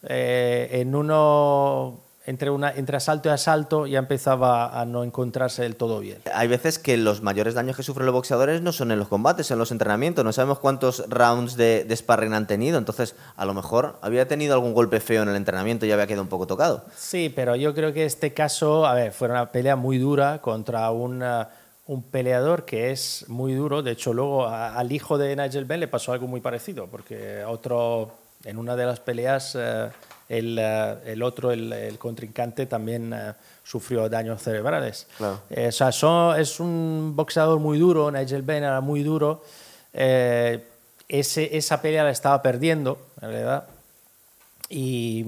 en 0.09 0.95
uno 0.95 2.06
entre, 2.27 2.51
una, 2.51 2.71
entre 2.71 2.97
asalto 2.97 3.29
y 3.29 3.33
asalto 3.33 3.87
ya 3.87 3.99
empezaba 3.99 4.81
a 4.81 4.85
no 4.85 5.05
encontrarse 5.05 5.63
del 5.63 5.77
todo 5.77 6.01
bien. 6.01 6.19
Hay 6.35 6.49
veces 6.49 6.79
que 6.79 6.97
los 6.97 7.23
mayores 7.23 7.55
daños 7.55 7.77
que 7.77 7.83
sufren 7.83 8.05
los 8.07 8.15
boxeadores 8.15 8.63
no 8.63 8.73
son 8.73 8.91
en 8.91 8.99
los 8.99 9.09
combates, 9.09 9.51
en 9.51 9.59
los 9.59 9.71
entrenamientos. 9.71 10.25
No 10.25 10.33
sabemos 10.33 10.59
cuántos 10.59 11.09
rounds 11.09 11.57
de, 11.57 11.85
de 11.85 11.97
sparring 11.97 12.35
han 12.35 12.47
tenido. 12.47 12.79
Entonces, 12.79 13.15
a 13.37 13.45
lo 13.45 13.55
mejor 13.55 13.99
había 14.03 14.27
tenido 14.29 14.55
algún 14.55 14.75
golpe 14.75 15.01
feo 15.01 15.23
en 15.23 15.29
el 15.29 15.37
entrenamiento 15.37 15.87
y 15.87 15.93
había 15.93 16.07
quedado 16.07 16.23
un 16.23 16.29
poco 16.29 16.47
tocado. 16.47 16.85
Sí, 16.97 17.33
pero 17.35 17.57
yo 17.57 17.75
creo 17.75 17.93
que 17.93 18.05
este 18.05 18.35
caso, 18.35 18.87
a 18.87 18.95
ver, 18.95 19.13
fue 19.13 19.29
una 19.29 19.53
pelea 19.53 19.77
muy 19.77 19.99
dura 19.99 20.41
contra 20.41 20.91
un 20.91 22.03
peleador 22.11 22.65
que 22.65 22.91
es 22.91 23.25
muy 23.29 23.55
duro. 23.55 23.83
De 23.83 23.93
hecho, 23.93 24.13
luego 24.13 24.49
al 24.49 24.91
hijo 24.91 25.17
de 25.19 25.37
Nigel 25.37 25.65
Benn 25.65 25.81
le 25.81 25.89
pasó 25.89 26.13
algo 26.13 26.27
muy 26.27 26.41
parecido, 26.41 26.89
porque 26.89 27.45
otro, 27.45 28.11
en 28.47 28.59
una 28.59 28.77
de 28.77 28.87
las 28.87 29.01
peleas... 29.01 29.55
Eh, 29.55 29.91
eh, 30.29 30.97
el, 31.07 31.23
otro, 31.23 31.53
el, 31.53 31.99
contrincante, 31.99 32.67
también 32.67 33.13
eh, 33.13 33.33
sufrió 33.63 34.09
daños 34.09 34.43
cerebrales. 34.43 35.07
Eh, 35.51 35.71
es 35.71 36.61
un 36.61 37.13
boxeador 37.15 37.61
muy 37.61 37.79
duro, 37.79 38.11
Nigel 38.11 38.43
Benn 38.43 38.65
era 38.65 38.81
muy 38.81 39.03
duro. 39.03 39.45
ese, 39.93 41.57
esa 41.57 41.81
pelea 41.81 42.05
la 42.05 42.11
estaba 42.11 42.43
perdiendo, 42.43 42.99
en 43.21 43.29
verdad. 43.29 43.69
Y, 44.69 45.25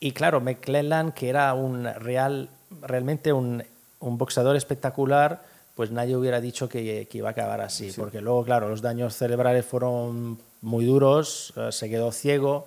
y 0.00 0.10
claro, 0.10 0.40
McClellan, 0.40 1.12
que 1.12 1.28
era 1.28 1.54
un 1.54 1.84
real, 1.84 2.48
realmente 2.80 3.32
un, 3.32 3.62
un 4.00 4.18
boxeador 4.18 4.56
espectacular, 4.56 5.44
pues 5.76 5.92
nadie 5.92 6.16
hubiera 6.16 6.40
dicho 6.40 6.68
que, 6.68 7.06
que 7.08 7.18
iba 7.18 7.28
a 7.28 7.32
acabar 7.32 7.60
así, 7.60 7.92
porque 7.96 8.20
luego, 8.20 8.44
claro, 8.44 8.68
los 8.68 8.82
daños 8.82 9.16
cerebrales 9.16 9.64
fueron 9.64 10.38
muy 10.62 10.86
duros, 10.86 11.52
se 11.70 11.90
quedó 11.90 12.12
ciego, 12.12 12.66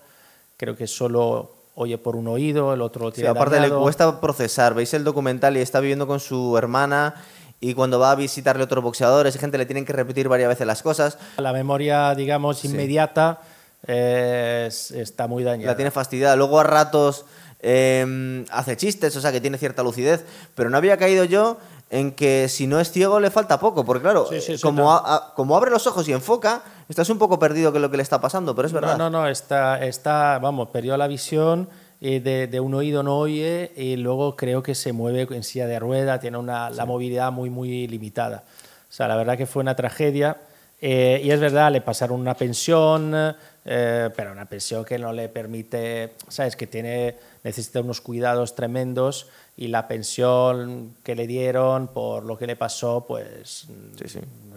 creo 0.57 0.75
que 0.75 0.85
solo 0.85 1.51
oye 1.75 1.97
por 1.97 2.15
un 2.15 2.27
oído, 2.27 2.73
el 2.73 2.81
otro 2.81 3.05
lo 3.05 3.11
tiene 3.11 3.29
sí, 3.29 3.31
aparte 3.35 3.59
le 3.59 3.69
cuesta 3.69 4.21
procesar. 4.21 4.73
Veis 4.73 4.93
el 4.93 5.03
documental 5.03 5.57
y 5.57 5.61
está 5.61 5.79
viviendo 5.79 6.07
con 6.07 6.19
su 6.19 6.57
hermana 6.57 7.15
y 7.59 7.73
cuando 7.73 7.99
va 7.99 8.11
a 8.11 8.15
visitarle 8.15 8.63
otros 8.63 8.83
boxeadores, 8.83 9.37
gente 9.37 9.57
le 9.57 9.65
tienen 9.65 9.85
que 9.85 9.93
repetir 9.93 10.27
varias 10.27 10.49
veces 10.49 10.67
las 10.67 10.81
cosas. 10.81 11.17
La 11.37 11.53
memoria, 11.53 12.13
digamos, 12.15 12.63
inmediata 12.65 13.41
está 13.87 15.27
muy 15.27 15.43
dañada. 15.43 15.71
La 15.71 15.75
tiene 15.75 15.91
fastidiada. 15.91 16.35
Luego 16.35 16.59
a 16.59 16.63
ratos 16.63 17.25
em, 17.61 18.45
hace 18.51 18.77
chistes, 18.77 19.15
o 19.15 19.21
sea 19.21 19.31
que 19.31 19.41
tiene 19.41 19.57
cierta 19.57 19.83
lucidez, 19.83 20.25
pero 20.55 20.69
no 20.69 20.77
había 20.77 20.97
caído 20.97 21.23
yo 21.23 21.57
en 21.89 22.11
que 22.11 22.47
si 22.49 22.67
no 22.67 22.79
es 22.79 22.91
ciego 22.91 23.19
le 23.19 23.29
falta 23.31 23.59
poco, 23.59 23.85
porque 23.85 24.03
claro, 24.03 24.27
como, 24.61 25.01
como 25.35 25.55
abre 25.55 25.71
los 25.71 25.85
ojos 25.87 26.07
y 26.07 26.13
enfoca, 26.13 26.63
estás 26.89 27.09
un 27.09 27.17
poco 27.17 27.39
perdido 27.39 27.71
con 27.71 27.81
lo 27.81 27.89
que 27.89 27.97
le 27.97 28.03
está 28.03 28.21
pasando, 28.21 28.55
pero 28.55 28.67
es 28.67 28.73
verdad. 28.73 28.97
No, 28.97 29.09
no, 29.09 29.21
no, 29.21 29.27
está, 29.27 29.83
está 29.85 30.39
vamos, 30.39 30.69
perdió 30.69 30.97
la 30.97 31.07
visión. 31.07 31.69
y 31.99 32.19
de, 32.19 32.59
un 32.59 32.73
oído 32.73 33.03
no 33.03 33.17
oye 33.17 33.71
y 33.75 33.95
luego 33.95 34.35
creo 34.35 34.61
que 34.61 34.75
se 34.75 34.93
mueve 34.93 35.27
en 35.31 35.43
silla 35.43 35.67
de 35.67 35.79
rueda, 35.79 36.19
tiene 36.19 36.37
una, 36.37 36.69
la 36.69 36.85
movilidad 36.85 37.31
muy, 37.31 37.49
muy 37.49 37.87
limitada. 37.87 38.43
O 38.89 38.93
sea, 38.93 39.07
la 39.07 39.15
verdad 39.15 39.37
que 39.37 39.45
fue 39.45 39.61
una 39.61 39.75
tragedia. 39.75 40.37
Eh, 40.81 41.21
y 41.23 41.31
es 41.31 41.39
verdad, 41.39 41.71
le 41.71 41.81
pasaron 41.81 42.19
una 42.19 42.35
pensión, 42.35 43.35
eh, 43.65 44.09
pero 44.15 44.31
una 44.31 44.45
pensión 44.45 44.85
que 44.85 44.99
no 44.99 45.11
le 45.11 45.27
permite, 45.27 46.13
sabes, 46.27 46.55
que 46.55 46.67
tiene, 46.67 47.15
necesita 47.43 47.81
unos 47.81 47.99
cuidados 47.99 48.53
tremendos 48.53 49.27
y 49.57 49.69
la 49.69 49.87
pensión 49.87 50.95
que 51.03 51.15
le 51.15 51.25
dieron 51.25 51.87
por 51.87 52.25
lo 52.25 52.37
que 52.37 52.45
le 52.45 52.55
pasó, 52.55 53.05
pues 53.07 53.67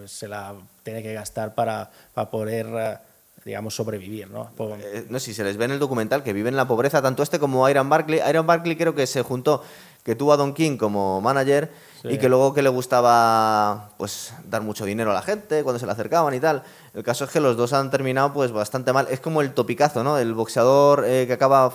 se 0.07 0.29
la 0.29 0.55
tiene 0.83 1.03
que 1.03 1.15
gastar 1.15 1.55
para, 1.55 1.91
para 2.13 2.31
poder 2.31 2.67
eh, 2.67 2.99
digamos, 3.45 3.75
sobrevivir, 3.75 4.29
¿no? 4.31 4.51
Eh, 4.79 5.07
no, 5.09 5.19
si 5.19 5.33
se 5.33 5.43
les 5.43 5.57
ve 5.57 5.65
en 5.65 5.71
el 5.71 5.79
documental 5.79 6.23
que 6.23 6.35
viven 6.35 6.53
en 6.53 6.57
la 6.57 6.69
pobreza, 6.69 7.01
tanto 7.01 7.23
este 7.23 7.39
como 7.39 7.67
Iron 7.69 7.89
Barkley. 7.89 8.21
Iron 8.29 8.47
Barkley 8.47 8.77
creo 8.77 8.95
que 8.95 9.07
se 9.07 9.23
juntó, 9.23 9.63
que 10.09 10.17
tuvo 10.17 10.33
a 10.33 10.39
Don 10.39 10.55
King 10.55 10.79
como 10.79 11.21
manager 11.21 11.71
y 12.03 12.17
que 12.17 12.31
luego 12.31 12.55
que 12.55 12.63
le 12.63 12.71
gustaba, 12.71 13.91
pues, 13.99 14.33
dar 14.45 14.63
mucho 14.63 14.87
dinero 14.87 15.11
a 15.11 15.13
la 15.13 15.21
gente 15.21 15.63
cuando 15.63 15.79
se 15.79 15.85
le 15.85 15.93
acercaban 15.93 16.33
y 16.33 16.41
tal. 16.41 16.63
El 16.95 17.03
caso 17.03 17.27
es 17.27 17.31
que 17.31 17.41
los 17.41 17.59
dos 17.59 17.75
han 17.75 17.91
terminado, 17.91 18.33
pues, 18.33 18.51
bastante 18.51 18.91
mal. 18.95 19.07
Es 19.11 19.21
como 19.21 19.43
el 19.43 19.53
topicazo, 19.53 20.03
¿no? 20.03 20.17
El 20.17 20.33
boxeador 20.33 21.05
eh, 21.07 21.27
que 21.27 21.35
acaba 21.35 21.71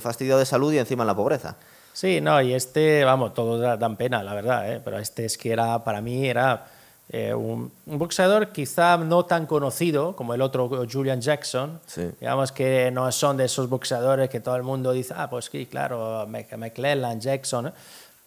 fastidiado 0.00 0.40
de 0.40 0.46
salud 0.46 0.72
y 0.72 0.78
encima 0.78 1.04
en 1.04 1.06
la 1.06 1.14
pobreza. 1.14 1.54
Sí, 1.92 2.20
no, 2.20 2.42
y 2.42 2.54
este, 2.54 3.04
vamos, 3.04 3.34
todos 3.34 3.78
dan 3.78 3.94
pena, 3.94 4.20
la 4.24 4.34
verdad, 4.34 4.68
¿eh? 4.68 4.80
pero 4.84 4.98
este 4.98 5.24
es 5.24 5.38
que 5.38 5.52
era, 5.52 5.84
para 5.84 6.00
mí, 6.00 6.26
era 6.26 6.66
eh, 7.08 7.32
un, 7.32 7.70
boxeador 7.86 8.50
quizá 8.50 8.96
no 8.96 9.24
tan 9.24 9.46
conocido 9.46 10.16
como 10.16 10.34
el 10.34 10.42
otro 10.42 10.68
Julian 10.90 11.20
Jackson, 11.20 11.80
digamos 12.20 12.50
que 12.50 12.90
no 12.90 13.10
son 13.12 13.36
de 13.36 13.44
esos 13.44 13.68
boxeadores 13.68 14.28
que 14.28 14.40
todo 14.40 14.56
el 14.56 14.64
mundo 14.64 14.92
dice, 14.92 15.14
ah, 15.16 15.30
pues 15.30 15.44
sí, 15.44 15.66
claro, 15.66 16.26
McClellan, 16.26 17.20
Jackson, 17.20 17.72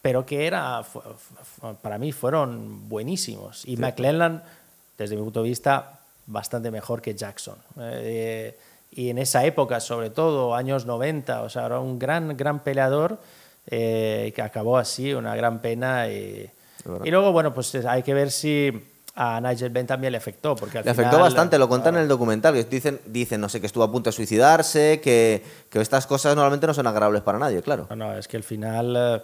pero 0.02 0.26
que 0.26 0.48
era, 0.48 0.82
para 1.82 1.98
mí 1.98 2.14
fueron 2.14 2.88
buenísimos. 2.88 3.66
Y 3.66 3.76
McClellan, 3.76 4.44
desde 4.98 5.18
mi 5.18 5.24
punto 5.24 5.44
de 5.44 5.50
vista, 5.50 6.00
bastante 6.26 6.72
mejor 6.72 7.02
que 7.02 7.16
Jackson. 7.16 7.58
Eh, 7.80 8.58
y 8.92 9.10
en 9.10 9.18
esa 9.18 9.44
época, 9.46 9.82
sobre 9.82 10.10
todo, 10.10 10.56
años 10.56 10.86
90, 10.86 11.42
o 11.42 11.50
sea, 11.50 11.66
era 11.66 11.80
un 11.80 12.00
gran, 12.00 12.38
gran 12.38 12.60
peleador 12.60 13.20
eh, 13.68 14.32
que 14.34 14.42
acabó 14.42 14.78
así, 14.78 15.14
una 15.14 15.36
gran 15.36 15.60
pena. 15.60 16.08
Y, 16.08 16.50
y, 17.04 17.12
luego, 17.12 17.32
bueno, 17.32 17.54
pues 17.54 17.74
hay 17.76 18.04
que 18.04 18.14
ver 18.14 18.32
si 18.32 18.72
a 19.16 19.42
Nigel 19.42 19.70
Benn 19.70 19.88
también 19.88 20.12
le 20.12 20.18
afectó. 20.18 20.56
Porque 20.56 20.82
le 20.82 20.92
afectó 20.92 21.20
bastante, 21.20 21.58
lo 21.58 21.68
cuentan 21.68 21.96
en 21.96 22.04
el 22.04 22.08
documental, 22.08 22.54
que 22.54 22.64
dicen, 22.64 23.00
dicen, 23.06 23.42
no 23.42 23.50
sé, 23.50 23.60
que 23.60 23.68
estuvo 23.68 23.84
a 23.84 23.92
punto 23.92 24.10
de 24.10 24.14
suicidarse, 24.14 25.02
que, 25.02 25.44
que 25.70 25.82
estas 25.82 26.08
cosas 26.08 26.36
normalmente 26.36 26.68
no 26.68 26.74
son 26.74 26.88
agradables 26.88 27.22
para 27.22 27.40
nadie, 27.40 27.62
claro. 27.62 27.88
No, 27.90 27.96
no, 27.96 28.18
es 28.18 28.28
que 28.28 28.38
al 28.38 28.44
final... 28.44 29.24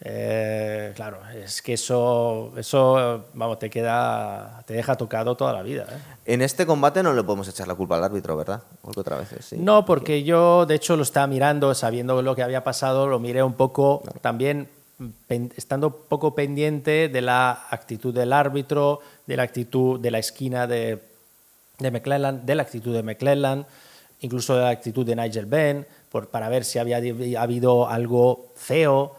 Eh, 0.00 0.92
claro, 0.94 1.18
es 1.34 1.60
que 1.60 1.72
eso, 1.72 2.52
eso 2.56 3.24
vamos, 3.34 3.58
te 3.58 3.68
queda, 3.68 4.62
te 4.64 4.74
deja 4.74 4.96
tocado 4.96 5.36
toda 5.36 5.52
la 5.52 5.62
vida. 5.62 5.86
¿eh? 5.90 6.34
En 6.34 6.42
este 6.42 6.66
combate 6.66 7.02
no 7.02 7.12
le 7.12 7.24
podemos 7.24 7.48
echar 7.48 7.66
la 7.66 7.74
culpa 7.74 7.96
al 7.96 8.04
árbitro, 8.04 8.36
¿verdad? 8.36 8.62
Porque 8.80 9.00
otra 9.00 9.16
vez 9.16 9.28
sí. 9.40 9.56
No, 9.58 9.84
porque 9.84 10.22
yo 10.22 10.66
de 10.66 10.76
hecho 10.76 10.96
lo 10.96 11.02
estaba 11.02 11.26
mirando, 11.26 11.74
sabiendo 11.74 12.22
lo 12.22 12.36
que 12.36 12.44
había 12.44 12.62
pasado, 12.62 13.08
lo 13.08 13.18
miré 13.18 13.42
un 13.42 13.54
poco 13.54 14.04
también 14.20 14.68
estando 15.28 15.94
poco 15.94 16.34
pendiente 16.34 17.08
de 17.08 17.20
la 17.20 17.66
actitud 17.70 18.12
del 18.12 18.32
árbitro, 18.32 19.00
de 19.26 19.36
la 19.36 19.44
actitud 19.44 20.00
de 20.00 20.10
la 20.10 20.18
esquina 20.18 20.66
de, 20.66 20.98
de 21.78 21.90
McClellan, 21.90 22.44
de 22.44 22.54
la 22.54 22.62
actitud 22.62 22.94
de 22.94 23.02
McClellan, 23.02 23.66
incluso 24.20 24.56
de 24.56 24.62
la 24.62 24.70
actitud 24.70 25.06
de 25.06 25.14
Nigel 25.14 25.46
Benn, 25.46 25.86
por, 26.10 26.28
para 26.28 26.48
ver 26.48 26.64
si 26.64 26.78
había 26.78 26.96
habido 27.40 27.88
algo 27.88 28.48
feo. 28.56 29.14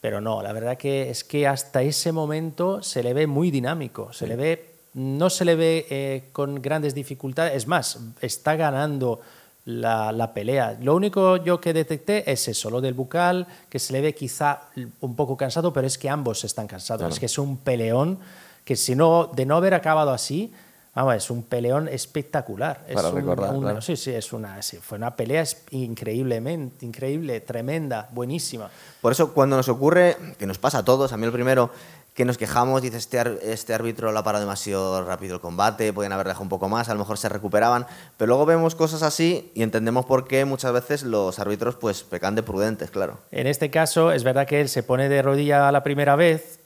Pero 0.00 0.20
no, 0.20 0.42
la 0.42 0.52
verdad 0.52 0.78
que 0.78 1.10
es 1.10 1.24
que 1.24 1.46
hasta 1.46 1.82
ese 1.82 2.12
momento 2.12 2.82
se 2.82 3.02
le 3.02 3.12
ve 3.12 3.26
muy 3.26 3.50
dinámico, 3.50 4.12
se 4.12 4.26
le 4.26 4.36
ve, 4.36 4.70
no 4.94 5.28
se 5.28 5.44
le 5.44 5.56
ve 5.56 5.86
eh, 5.90 6.24
con 6.32 6.62
grandes 6.62 6.94
dificultades, 6.94 7.54
es 7.54 7.66
más, 7.66 7.98
está 8.20 8.54
ganando 8.56 9.20
la, 9.68 10.32
pelea. 10.32 10.78
Lo 10.80 10.94
único 10.94 11.36
yo 11.36 11.60
que 11.60 11.74
detecté 11.74 12.30
es 12.30 12.48
eso, 12.48 12.70
lo 12.70 12.80
del 12.80 12.94
bucal, 12.94 13.46
que 13.68 13.78
se 13.78 13.92
le 13.92 14.00
ve 14.00 14.14
quizá 14.14 14.62
un 15.00 15.14
poco 15.14 15.36
cansado, 15.36 15.72
pero 15.72 15.86
es 15.86 15.98
que 15.98 16.08
ambos 16.08 16.42
están 16.44 16.66
cansados, 16.66 17.12
es 17.12 17.20
que 17.20 17.26
es 17.26 17.38
un 17.38 17.58
peleón 17.58 18.18
que 18.64 18.76
si 18.76 18.94
no, 18.94 19.30
de 19.34 19.44
no 19.44 19.56
haber 19.56 19.74
acabado 19.74 20.10
así, 20.10 20.52
Vamos, 20.94 21.14
es 21.14 21.30
un 21.30 21.44
peleón 21.44 21.86
espectacular. 21.86 22.84
Para 22.92 23.12
recordar. 23.12 23.80
Sí, 23.80 23.96
sí, 23.96 24.10
es 24.10 24.32
una, 24.32 24.58
fue 24.80 24.98
una 24.98 25.14
pelea 25.14 25.44
increíblemente, 25.70 26.84
increíble, 26.84 27.40
tremenda, 27.40 28.08
buenísima. 28.10 28.68
Por 29.00 29.12
eso, 29.12 29.32
cuando 29.32 29.56
nos 29.56 29.68
ocurre, 29.68 30.16
que 30.36 30.44
nos 30.44 30.58
pasa 30.58 30.78
a 30.78 30.84
todos, 30.84 31.12
a 31.12 31.16
mí 31.16 31.24
el 31.24 31.30
primero, 31.30 31.70
que 32.18 32.24
nos 32.24 32.36
quejamos, 32.36 32.82
dice 32.82 32.96
este, 32.96 33.18
este 33.52 33.72
árbitro 33.72 34.10
lo 34.10 34.18
ha 34.18 34.24
parado 34.24 34.44
demasiado 34.44 35.02
rápido 35.04 35.36
el 35.36 35.40
combate, 35.40 35.92
podían 35.92 36.12
haber 36.12 36.26
dejado 36.26 36.42
un 36.42 36.48
poco 36.48 36.68
más, 36.68 36.88
a 36.88 36.92
lo 36.92 36.98
mejor 36.98 37.16
se 37.16 37.28
recuperaban, 37.28 37.86
pero 38.16 38.26
luego 38.26 38.44
vemos 38.44 38.74
cosas 38.74 39.02
así 39.02 39.52
y 39.54 39.62
entendemos 39.62 40.04
por 40.04 40.26
qué 40.26 40.44
muchas 40.44 40.72
veces 40.72 41.04
los 41.04 41.38
árbitros 41.38 41.76
pues 41.76 42.02
pecan 42.02 42.34
de 42.34 42.42
prudentes, 42.42 42.90
claro. 42.90 43.18
En 43.30 43.46
este 43.46 43.70
caso 43.70 44.10
es 44.10 44.24
verdad 44.24 44.48
que 44.48 44.60
él 44.60 44.68
se 44.68 44.82
pone 44.82 45.08
de 45.08 45.22
rodilla 45.22 45.70
la 45.70 45.84
primera 45.84 46.16
vez, 46.16 46.58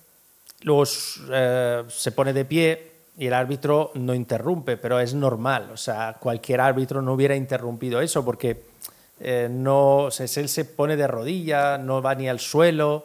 luego 0.63 0.85
eh, 1.31 1.85
se 1.89 2.13
pone 2.13 2.33
de 2.33 2.45
pie, 2.47 2.93
y 3.19 3.27
el 3.27 3.35
árbitro 3.35 3.91
no 3.95 4.15
interrumpe, 4.15 4.79
pero 4.79 4.99
es 4.99 5.13
normal. 5.13 5.69
O 5.75 5.77
sea, 5.77 6.17
cualquier 6.19 6.63
árbitro 6.63 7.03
no 7.03 7.13
hubiera 7.13 7.37
interrumpido 7.37 8.01
eso 8.01 8.25
porque 8.25 8.65
eh, 9.21 9.49
no, 9.51 10.09
se- 10.11 10.41
él 10.41 10.49
se 10.49 10.65
pone 10.65 10.97
de 10.97 11.07
rodilla, 11.07 11.77
no 11.77 12.01
va 12.01 12.15
ni 12.15 12.27
al 12.31 12.41
suelo. 12.41 13.05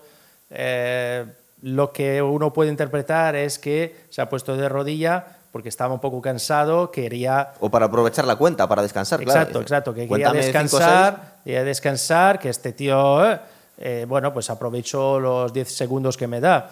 eh, 0.49 1.25
lo 1.61 1.91
que 1.91 2.21
uno 2.21 2.53
puede 2.53 2.69
interpretar 2.69 3.35
es 3.35 3.57
que 3.59 4.05
se 4.09 4.21
ha 4.21 4.29
puesto 4.29 4.55
de 4.55 4.69
rodilla 4.69 5.37
porque 5.51 5.69
estaba 5.69 5.93
un 5.93 5.99
poco 5.99 6.21
cansado, 6.21 6.91
quería 6.91 7.53
O 7.59 7.71
para 7.71 7.87
aprovechar 7.87 8.25
la 8.25 8.35
cuenta, 8.35 8.67
para 8.67 8.81
descansar, 8.81 9.23
claro. 9.23 9.39
Exacto, 9.39 9.61
exacto, 9.61 9.93
que 9.93 10.01
quería 10.01 10.27
Cuéntame 10.27 10.37
descansar, 10.39 11.37
quería 11.43 11.63
descansar, 11.63 12.37
que 12.39 12.49
este 12.49 12.73
tío, 12.73 13.25
eh, 13.31 13.39
eh, 13.79 14.05
bueno, 14.07 14.33
pues 14.33 14.49
aprovecho 14.49 15.19
los 15.19 15.51
10 15.53 15.71
segundos 15.75 16.15
que 16.17 16.27
me 16.27 16.39
da. 16.39 16.71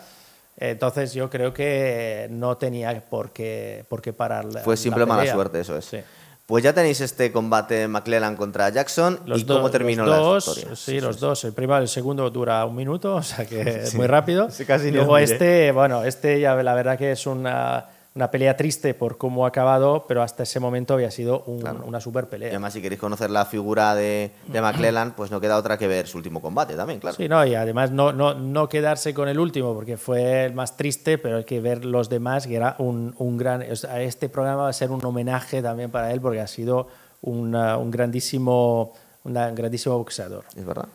Entonces 0.57 1.13
yo 1.13 1.29
creo 1.29 1.53
que 1.53 2.27
no 2.29 2.57
tenía 2.57 3.03
por 3.09 3.31
qué, 3.31 3.85
por 3.89 4.01
qué 4.01 4.13
parar 4.13 4.45
Fue 4.63 4.77
simple 4.77 5.01
la 5.01 5.05
mala 5.05 5.31
suerte, 5.31 5.59
eso 5.59 5.77
es. 5.77 5.85
Sí. 5.85 5.97
Pues 6.45 6.63
ya 6.63 6.73
tenéis 6.73 7.01
este 7.01 7.31
combate 7.31 7.87
McClellan 7.87 8.35
contra 8.35 8.69
Jackson 8.69 9.19
Los 9.25 9.41
y 9.41 9.45
cómo 9.45 9.71
terminó 9.71 10.05
los 10.05 10.11
la 10.11 10.17
dos, 10.21 10.47
historia. 10.47 10.75
Sí, 10.75 10.99
los 10.99 11.19
dos. 11.19 11.43
El 11.43 11.53
primero, 11.53 11.79
el 11.79 11.87
segundo 11.87 12.29
dura 12.29 12.63
un 12.65 12.75
minuto, 12.75 13.15
o 13.15 13.23
sea 13.23 13.45
que 13.47 13.61
es 13.61 13.93
muy 13.95 14.05
rápido. 14.05 14.51
Sí, 14.51 14.63
casi 14.63 14.91
Luego 14.91 15.17
este, 15.17 15.71
bueno, 15.71 16.03
este 16.03 16.39
ya 16.39 16.53
la 16.55 16.75
verdad 16.75 16.99
que 16.99 17.13
es 17.13 17.25
una, 17.25 17.85
una 18.15 18.31
pelea 18.31 18.55
triste 18.55 18.93
por 18.93 19.17
cómo 19.17 19.43
ha 19.43 19.49
acabado, 19.49 20.05
pero 20.07 20.21
hasta 20.23 20.43
ese 20.43 20.61
momento 20.61 20.93
había 20.93 21.11
sido 21.11 21.43
un- 21.47 21.67
una 21.85 21.99
super 21.99 22.23
Y 22.23 22.27
pelea. 22.27 22.49
además, 22.49 22.71
si 22.71 22.81
queréis 22.81 22.99
conocer 23.01 23.29
la 23.29 23.43
figura 23.45 23.93
de, 23.93 24.31
de 24.47 24.61
McClellan, 24.61 25.11
pues 25.17 25.31
no 25.31 25.41
queda 25.41 25.57
otra 25.57 25.77
que 25.77 25.85
ver 25.89 26.07
su 26.07 26.17
último 26.17 26.41
combate 26.41 26.75
también, 26.75 27.01
claro. 27.01 27.17
Sí, 27.17 27.27
no, 27.27 27.45
y 27.45 27.55
además 27.55 27.91
no, 27.91 28.13
no, 28.13 28.33
no 28.33 28.69
quedarse 28.69 29.13
con 29.13 29.27
el 29.27 29.37
último, 29.37 29.73
porque 29.73 29.97
fue 29.97 30.45
el 30.45 30.53
más 30.53 30.77
triste, 30.77 31.17
pero 31.17 31.37
hay 31.37 31.43
que 31.43 31.59
ver 31.59 31.83
los 31.83 32.07
demás, 32.07 32.47
que 32.47 32.55
era 32.55 32.77
un, 32.79 33.13
un 33.17 33.35
gran... 33.35 33.69
o 33.69 33.75
sea, 33.75 34.01
Este 34.01 34.29
programa 34.29 34.63
va 34.63 34.69
a 34.69 34.73
ser 34.73 34.91
un 34.91 35.03
homenaje 35.03 35.61
también 35.61 35.91
para 35.91 36.13
él, 36.13 36.21
porque 36.21 36.39
ha 36.39 36.47
sido 36.47 36.87
una- 37.21 37.75
un 37.77 37.91
grandísimo, 37.91 38.93
una- 39.25 39.47
un 39.49 39.55
grandísimo 39.55 39.97
boxeador. 39.97 40.45
Es 40.55 40.65
verdad. 40.65 40.87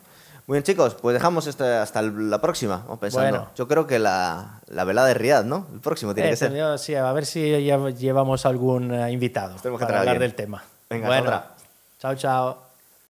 Muy 0.51 0.57
bien, 0.57 0.63
chicos, 0.65 0.95
pues 0.95 1.13
dejamos 1.13 1.47
hasta 1.47 1.99
el- 2.01 2.29
la 2.29 2.41
próxima. 2.41 2.79
Vamos 2.83 2.99
pensando. 2.99 3.29
Bueno. 3.29 3.51
Yo 3.55 3.69
creo 3.69 3.87
que 3.87 3.99
la, 3.99 4.59
la 4.67 4.83
velada 4.83 5.07
de 5.07 5.13
Riyadh, 5.13 5.45
¿no? 5.45 5.65
El 5.73 5.79
próximo 5.79 6.13
tiene 6.13 6.27
Eh, 6.27 6.31
que 6.33 6.35
ser. 6.35 6.77
sí, 6.77 6.93
a 6.93 7.09
ver 7.13 7.25
si 7.25 7.63
ya 7.63 7.77
llevamos 7.91 8.45
algún 8.45 8.93
eh, 8.93 9.09
invitado 9.13 9.55
Tenemos 9.61 9.79
que 9.79 9.85
para 9.85 9.99
hablar 10.01 10.19
del 10.19 10.35
tema. 10.35 10.61
Venga, 10.89 11.07
bueno, 11.07 11.23
otra. 11.23 11.51
chao, 11.99 12.15
chao. 12.15 12.63